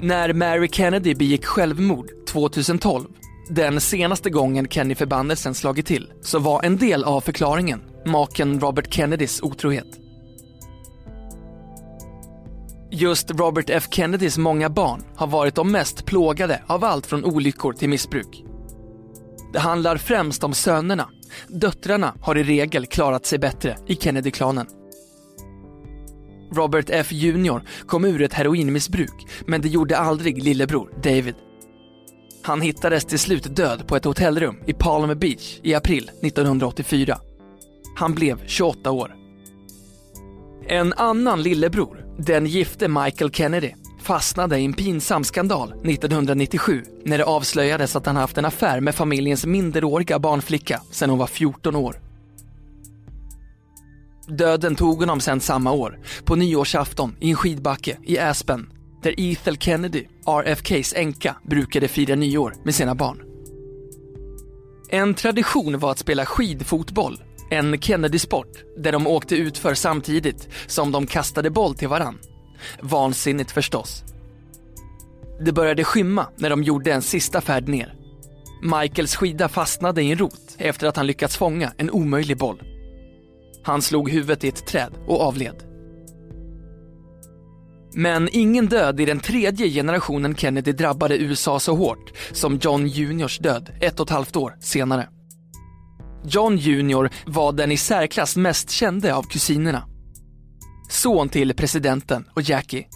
När 0.00 0.32
Mary 0.32 0.68
Kennedy 0.72 1.14
begick 1.14 1.44
självmord 1.44 2.10
2012, 2.28 3.08
den 3.50 3.80
senaste 3.80 4.30
gången 4.30 4.68
Kenny-förbannelsen 4.68 5.54
slagit 5.54 5.86
till, 5.86 6.12
så 6.22 6.38
var 6.38 6.62
en 6.62 6.76
del 6.76 7.04
av 7.04 7.20
förklaringen 7.20 7.82
maken 8.06 8.60
Robert 8.60 8.94
Kennedys 8.94 9.42
otrohet. 9.42 9.98
Just 12.90 13.30
Robert 13.30 13.70
F 13.70 13.84
Kennedys 13.90 14.38
många 14.38 14.68
barn 14.68 15.04
har 15.16 15.26
varit 15.26 15.54
de 15.54 15.72
mest 15.72 16.04
plågade 16.04 16.62
av 16.66 16.84
allt 16.84 17.06
från 17.06 17.24
olyckor 17.24 17.72
till 17.72 17.88
missbruk. 17.88 18.44
Det 19.52 19.58
handlar 19.58 19.96
främst 19.96 20.44
om 20.44 20.54
sönerna. 20.54 21.08
Döttrarna 21.48 22.14
har 22.20 22.38
i 22.38 22.42
regel 22.42 22.86
klarat 22.86 23.26
sig 23.26 23.38
bättre 23.38 23.76
i 23.86 23.94
Kennedy-klanen. 23.96 24.66
Robert 26.52 26.90
F 26.90 27.12
Jr 27.12 27.62
kom 27.86 28.04
ur 28.04 28.22
ett 28.22 28.34
heroinmissbruk, 28.34 29.26
men 29.46 29.60
det 29.60 29.68
gjorde 29.68 29.98
aldrig 29.98 30.42
lillebror 30.42 30.90
David. 31.02 31.34
Han 32.42 32.60
hittades 32.60 33.04
till 33.04 33.18
slut 33.18 33.56
död 33.56 33.86
på 33.86 33.96
ett 33.96 34.04
hotellrum 34.04 34.56
i 34.66 34.72
Palm 34.72 35.18
Beach 35.18 35.60
i 35.62 35.74
april 35.74 36.10
1984. 36.22 37.18
Han 37.96 38.14
blev 38.14 38.46
28 38.46 38.90
år. 38.90 39.14
En 40.68 40.92
annan 40.92 41.42
lillebror, 41.42 42.04
den 42.18 42.46
gifte 42.46 42.88
Michael 42.88 43.30
Kennedy, 43.30 43.72
fastnade 44.08 44.58
i 44.58 44.64
en 44.64 44.72
pinsam 44.72 45.24
skandal 45.24 45.68
1997 45.68 46.82
när 47.04 47.18
det 47.18 47.24
avslöjades 47.24 47.96
att 47.96 48.06
han 48.06 48.16
haft 48.16 48.38
en 48.38 48.44
affär 48.44 48.80
med 48.80 48.94
familjens 48.94 49.46
minderåriga 49.46 50.18
barnflicka 50.18 50.82
sedan 50.90 51.10
hon 51.10 51.18
var 51.18 51.26
14 51.26 51.76
år. 51.76 52.00
Döden 54.28 54.76
tog 54.76 55.00
honom 55.00 55.20
sen 55.20 55.40
samma 55.40 55.72
år, 55.72 55.98
på 56.24 56.36
nyårsafton 56.36 57.16
i 57.20 57.30
en 57.30 57.36
skidbacke 57.36 57.98
i 58.04 58.18
Aspen, 58.18 58.72
där 59.02 59.14
Ethel 59.18 59.58
Kennedy, 59.58 60.04
RFKs 60.26 60.94
änka, 60.96 61.36
brukade 61.42 61.88
fira 61.88 62.14
nyår 62.14 62.54
med 62.64 62.74
sina 62.74 62.94
barn. 62.94 63.22
En 64.88 65.14
tradition 65.14 65.78
var 65.78 65.90
att 65.90 65.98
spela 65.98 66.26
skidfotboll, 66.26 67.22
en 67.50 67.80
Kennedy-sport 67.80 68.64
där 68.76 68.92
de 68.92 69.06
åkte 69.06 69.36
ut 69.36 69.58
för 69.58 69.74
samtidigt 69.74 70.48
som 70.66 70.92
de 70.92 71.06
kastade 71.06 71.50
boll 71.50 71.74
till 71.74 71.88
varann. 71.88 72.18
Vansinnigt 72.80 73.50
förstås. 73.50 74.04
Det 75.40 75.52
började 75.52 75.84
skymma 75.84 76.26
när 76.36 76.50
de 76.50 76.62
gjorde 76.62 76.92
en 76.92 77.02
sista 77.02 77.40
färd 77.40 77.68
ner. 77.68 77.94
Michaels 78.62 79.16
skida 79.16 79.48
fastnade 79.48 80.02
i 80.02 80.12
en 80.12 80.18
rot 80.18 80.56
efter 80.58 80.86
att 80.86 80.96
han 80.96 81.06
lyckats 81.06 81.36
fånga 81.36 81.72
en 81.76 81.90
omöjlig 81.90 82.38
boll. 82.38 82.62
Han 83.62 83.82
slog 83.82 84.10
huvudet 84.10 84.44
i 84.44 84.48
ett 84.48 84.66
träd 84.66 84.92
och 85.06 85.20
avled. 85.20 85.62
Men 87.94 88.28
ingen 88.32 88.66
död 88.66 89.00
i 89.00 89.04
den 89.04 89.20
tredje 89.20 89.68
generationen 89.68 90.36
Kennedy 90.36 90.72
drabbade 90.72 91.18
USA 91.18 91.60
så 91.60 91.74
hårt 91.74 92.12
som 92.32 92.58
John 92.62 92.86
Juniors 92.86 93.38
död 93.38 93.72
ett 93.80 94.00
och 94.00 94.06
ett 94.06 94.10
halvt 94.10 94.36
år 94.36 94.56
senare. 94.60 95.08
John 96.24 96.56
Junior 96.56 97.10
var 97.26 97.52
den 97.52 97.72
i 97.72 97.76
särklass 97.76 98.36
mest 98.36 98.70
kände 98.70 99.14
av 99.14 99.22
kusinerna. 99.22 99.82
Son 100.88 101.28
till 101.28 101.54
presidenten 101.54 102.28
och 102.34 102.42
Jackie. 102.42 102.86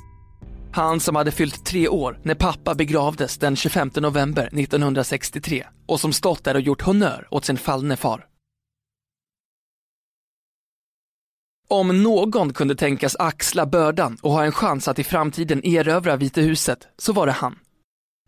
Han 0.72 1.00
som 1.00 1.16
hade 1.16 1.30
fyllt 1.30 1.64
tre 1.64 1.88
år 1.88 2.20
när 2.22 2.34
pappa 2.34 2.74
begravdes 2.74 3.38
den 3.38 3.56
25 3.56 3.90
november 3.96 4.46
1963 4.60 5.66
och 5.86 6.00
som 6.00 6.12
stått 6.12 6.44
där 6.44 6.54
och 6.54 6.60
gjort 6.60 6.82
honör 6.82 7.28
åt 7.30 7.44
sin 7.44 7.56
fallne 7.56 7.96
far. 7.96 8.26
Om 11.68 12.02
någon 12.02 12.52
kunde 12.52 12.74
tänkas 12.74 13.16
axla 13.18 13.66
bördan 13.66 14.18
och 14.22 14.32
ha 14.32 14.44
en 14.44 14.52
chans 14.52 14.88
att 14.88 14.98
i 14.98 15.04
framtiden 15.04 15.66
erövra 15.66 16.16
Vita 16.16 16.40
huset 16.40 16.88
så 16.98 17.12
var 17.12 17.26
det 17.26 17.32
han. 17.32 17.58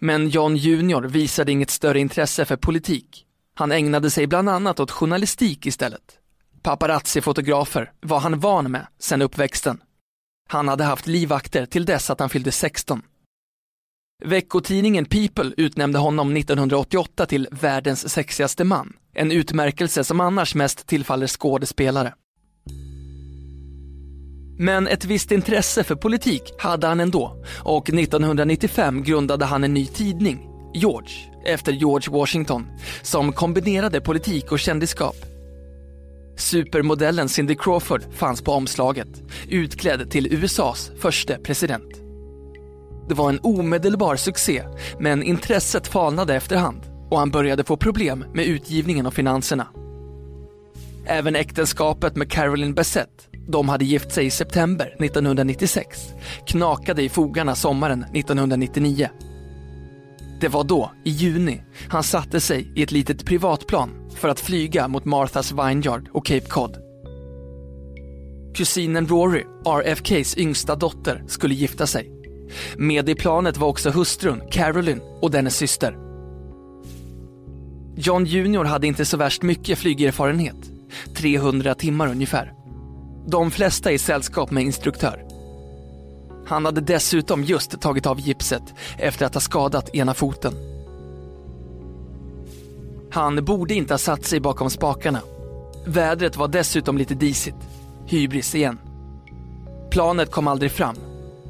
Men 0.00 0.28
John 0.28 0.56
Junior 0.56 1.02
visade 1.02 1.52
inget 1.52 1.70
större 1.70 2.00
intresse 2.00 2.44
för 2.44 2.56
politik. 2.56 3.26
Han 3.54 3.72
ägnade 3.72 4.10
sig 4.10 4.26
bland 4.26 4.48
annat 4.48 4.80
åt 4.80 4.90
journalistik 4.90 5.66
istället. 5.66 6.18
Paparazzi-fotografer 6.64 7.92
var 8.00 8.20
han 8.20 8.40
van 8.40 8.70
med 8.70 8.86
sedan 8.98 9.22
uppväxten. 9.22 9.80
Han 10.48 10.68
hade 10.68 10.84
haft 10.84 11.06
livvakter 11.06 11.66
till 11.66 11.84
dess 11.84 12.10
att 12.10 12.20
han 12.20 12.28
fyllde 12.28 12.52
16. 12.52 13.02
Veckotidningen 14.24 15.04
People 15.04 15.52
utnämnde 15.56 15.98
honom 15.98 16.36
1988 16.36 17.26
till 17.26 17.48
världens 17.50 18.08
sexigaste 18.08 18.64
man, 18.64 18.92
en 19.14 19.32
utmärkelse 19.32 20.04
som 20.04 20.20
annars 20.20 20.54
mest 20.54 20.86
tillfaller 20.86 21.26
skådespelare. 21.26 22.14
Men 24.58 24.86
ett 24.86 25.04
visst 25.04 25.32
intresse 25.32 25.84
för 25.84 25.94
politik 25.94 26.42
hade 26.58 26.86
han 26.86 27.00
ändå 27.00 27.44
och 27.62 27.88
1995 27.88 29.02
grundade 29.02 29.44
han 29.44 29.64
en 29.64 29.74
ny 29.74 29.86
tidning, 29.86 30.48
George, 30.74 31.14
efter 31.46 31.72
George 31.72 32.12
Washington, 32.12 32.66
som 33.02 33.32
kombinerade 33.32 34.00
politik 34.00 34.52
och 34.52 34.58
kändisskap. 34.58 35.33
Supermodellen 36.36 37.28
Cindy 37.28 37.54
Crawford 37.54 38.02
fanns 38.12 38.42
på 38.42 38.52
omslaget, 38.52 39.08
utklädd 39.48 40.10
till 40.10 40.34
USAs 40.34 40.90
första 40.98 41.38
president. 41.38 42.00
Det 43.08 43.14
var 43.14 43.28
en 43.28 43.40
omedelbar 43.42 44.16
succé, 44.16 44.62
men 45.00 45.22
intresset 45.22 45.86
falnade 45.86 46.34
efterhand 46.34 46.80
och 47.10 47.18
han 47.18 47.30
började 47.30 47.64
få 47.64 47.76
problem 47.76 48.24
med 48.34 48.46
utgivningen 48.46 49.06
och 49.06 49.14
finanserna. 49.14 49.68
Även 51.06 51.36
äktenskapet 51.36 52.16
med 52.16 52.30
Carolyn 52.30 52.74
Bessett, 52.74 53.28
de 53.48 53.68
hade 53.68 53.84
gift 53.84 54.12
sig 54.12 54.26
i 54.26 54.30
september 54.30 54.86
1996, 54.86 56.00
knakade 56.46 57.02
i 57.02 57.08
fogarna 57.08 57.54
sommaren 57.54 58.02
1999. 58.02 59.08
Det 60.44 60.48
var 60.48 60.64
då, 60.64 60.90
i 61.04 61.10
juni, 61.10 61.62
han 61.88 62.02
satte 62.02 62.40
sig 62.40 62.72
i 62.74 62.82
ett 62.82 62.92
litet 62.92 63.24
privatplan 63.24 63.90
för 64.14 64.28
att 64.28 64.40
flyga 64.40 64.88
mot 64.88 65.04
Marthas 65.04 65.52
Vineyard 65.52 66.08
och 66.12 66.26
Cape 66.26 66.46
Cod. 66.48 66.76
Kusinen 68.54 69.08
Rory, 69.08 69.44
RFKs 69.66 70.38
yngsta 70.38 70.76
dotter, 70.76 71.24
skulle 71.26 71.54
gifta 71.54 71.86
sig. 71.86 72.10
Med 72.76 73.08
i 73.08 73.14
planet 73.14 73.56
var 73.56 73.68
också 73.68 73.90
hustrun 73.90 74.42
Carolyn 74.50 75.00
och 75.20 75.30
dennes 75.30 75.56
syster. 75.56 75.96
John 77.96 78.24
Junior 78.24 78.64
hade 78.64 78.86
inte 78.86 79.04
så 79.04 79.16
värst 79.16 79.42
mycket 79.42 79.78
flygerfarenhet, 79.78 80.70
300 81.16 81.74
timmar 81.74 82.08
ungefär. 82.08 82.52
De 83.26 83.50
flesta 83.50 83.92
i 83.92 83.98
sällskap 83.98 84.50
med 84.50 84.62
instruktör. 84.64 85.23
Han 86.46 86.64
hade 86.64 86.80
dessutom 86.80 87.44
just 87.44 87.80
tagit 87.80 88.06
av 88.06 88.20
gipset 88.20 88.62
efter 88.98 89.26
att 89.26 89.34
ha 89.34 89.40
skadat 89.40 89.94
ena 89.94 90.14
foten. 90.14 90.54
Han 93.10 93.44
borde 93.44 93.74
inte 93.74 93.94
ha 93.94 93.98
satt 93.98 94.24
sig 94.24 94.40
bakom 94.40 94.70
spakarna. 94.70 95.20
Vädret 95.86 96.36
var 96.36 96.48
dessutom 96.48 96.98
lite 96.98 97.14
disigt. 97.14 97.56
Hybris 98.06 98.54
igen. 98.54 98.78
Planet 99.90 100.30
kom 100.30 100.48
aldrig 100.48 100.72
fram. 100.72 100.96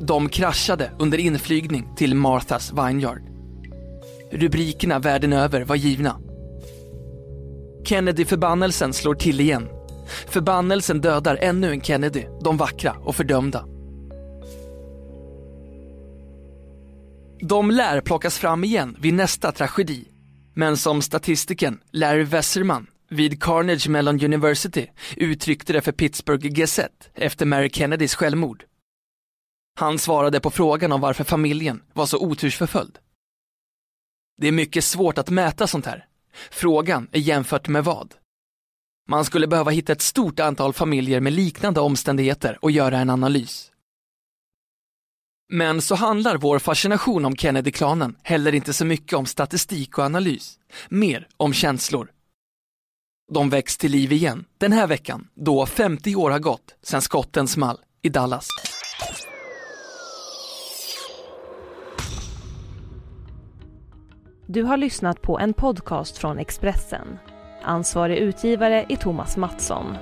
De 0.01 0.29
kraschade 0.29 0.91
under 0.99 1.19
inflygning 1.19 1.89
till 1.97 2.15
Marthas 2.15 2.73
Vineyard. 2.73 3.23
Rubrikerna 4.33 4.99
världen 4.99 5.33
över 5.33 5.65
var 5.65 5.77
givna. 5.77 6.17
Kennedy-förbannelsen 7.85 8.93
slår 8.93 9.15
till 9.15 9.41
igen. 9.41 9.69
Förbannelsen 10.27 11.01
dödar 11.01 11.39
ännu 11.41 11.71
en 11.71 11.81
Kennedy, 11.81 12.25
de 12.41 12.57
vackra 12.57 12.97
och 13.05 13.17
fördömda. 13.17 13.65
De 17.41 17.71
lär 17.71 18.01
plockas 18.01 18.39
fram 18.39 18.65
igen 18.65 18.97
vid 19.01 19.15
nästa 19.15 19.53
tragedi. 19.53 20.09
Men 20.55 20.77
som 20.77 21.03
statistiken 21.03 21.81
Larry 21.91 22.25
Wesserman 22.25 22.87
vid 23.11 23.43
Carnegie 23.43 23.91
Mellon 23.91 24.25
University 24.25 24.87
uttryckte 25.17 25.73
det 25.73 25.81
för 25.81 25.93
Pittsburgh 25.93 26.49
Gazette 26.49 27.07
efter 27.15 27.47
Mary 27.47 27.71
Kennedys 27.71 28.15
självmord. 28.15 28.65
Han 29.79 29.99
svarade 29.99 30.41
på 30.41 30.51
frågan 30.51 30.93
om 30.93 31.01
varför 31.01 31.25
familjen 31.25 31.83
var 31.93 32.07
så 32.07 32.19
otursförföljd. 32.19 32.99
Det 34.41 34.49
är 34.49 34.53
mycket 34.53 34.85
svårt 34.85 35.19
att 35.19 35.31
mäta 35.31 35.67
sånt 35.67 35.87
här. 35.87 36.07
Frågan 36.51 37.09
är 37.13 37.21
jämfört 37.21 37.69
med 37.69 37.85
vad? 37.85 38.15
Man 39.09 39.25
skulle 39.25 39.47
behöva 39.47 39.71
hitta 39.71 39.93
ett 39.93 40.03
stort 40.03 40.41
antal 40.41 40.73
familjer 40.73 41.21
med 41.21 41.33
liknande 41.33 41.81
omständigheter 41.81 42.59
och 42.61 42.71
göra 42.71 42.99
en 42.99 43.11
analys. 43.11 43.71
Men 45.49 45.83
så 45.83 45.95
handlar 45.95 46.37
vår 46.37 46.59
fascination 46.59 47.25
om 47.25 47.37
Kennedy-klanen 47.37 48.17
heller 48.23 48.55
inte 48.55 48.73
så 48.73 48.85
mycket 48.85 49.19
om 49.19 49.27
statistik 49.27 49.99
och 49.99 50.05
analys, 50.05 50.59
mer 50.89 51.29
om 51.37 51.53
känslor. 51.53 52.11
De 53.33 53.51
väcks 53.51 53.77
till 53.77 53.93
liv 53.93 54.13
igen 54.13 54.45
den 54.59 54.73
här 54.73 54.87
veckan, 54.87 55.29
då 55.35 55.67
50 55.67 56.17
år 56.17 56.31
har 56.31 56.39
gått 56.39 56.75
sedan 56.83 57.03
skotten 57.03 57.49
small 57.49 57.79
i 58.03 58.09
Dallas. 58.09 58.49
Du 64.47 64.63
har 64.63 64.77
lyssnat 64.77 65.23
på 65.23 65.39
en 65.39 65.55
podcast 65.55 66.19
från 66.19 66.39
Expressen. 66.39 67.19
Ansvarig 67.63 68.19
utgivare 68.19 68.87
är 68.89 68.97
Thomas 68.97 69.37
Mattsson. 69.37 69.97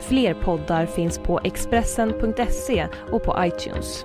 Fler 0.00 0.34
poddar 0.34 0.86
finns 0.86 1.18
på 1.18 1.40
Expressen.se 1.44 2.88
och 3.12 3.24
på 3.24 3.36
iTunes. 3.44 4.04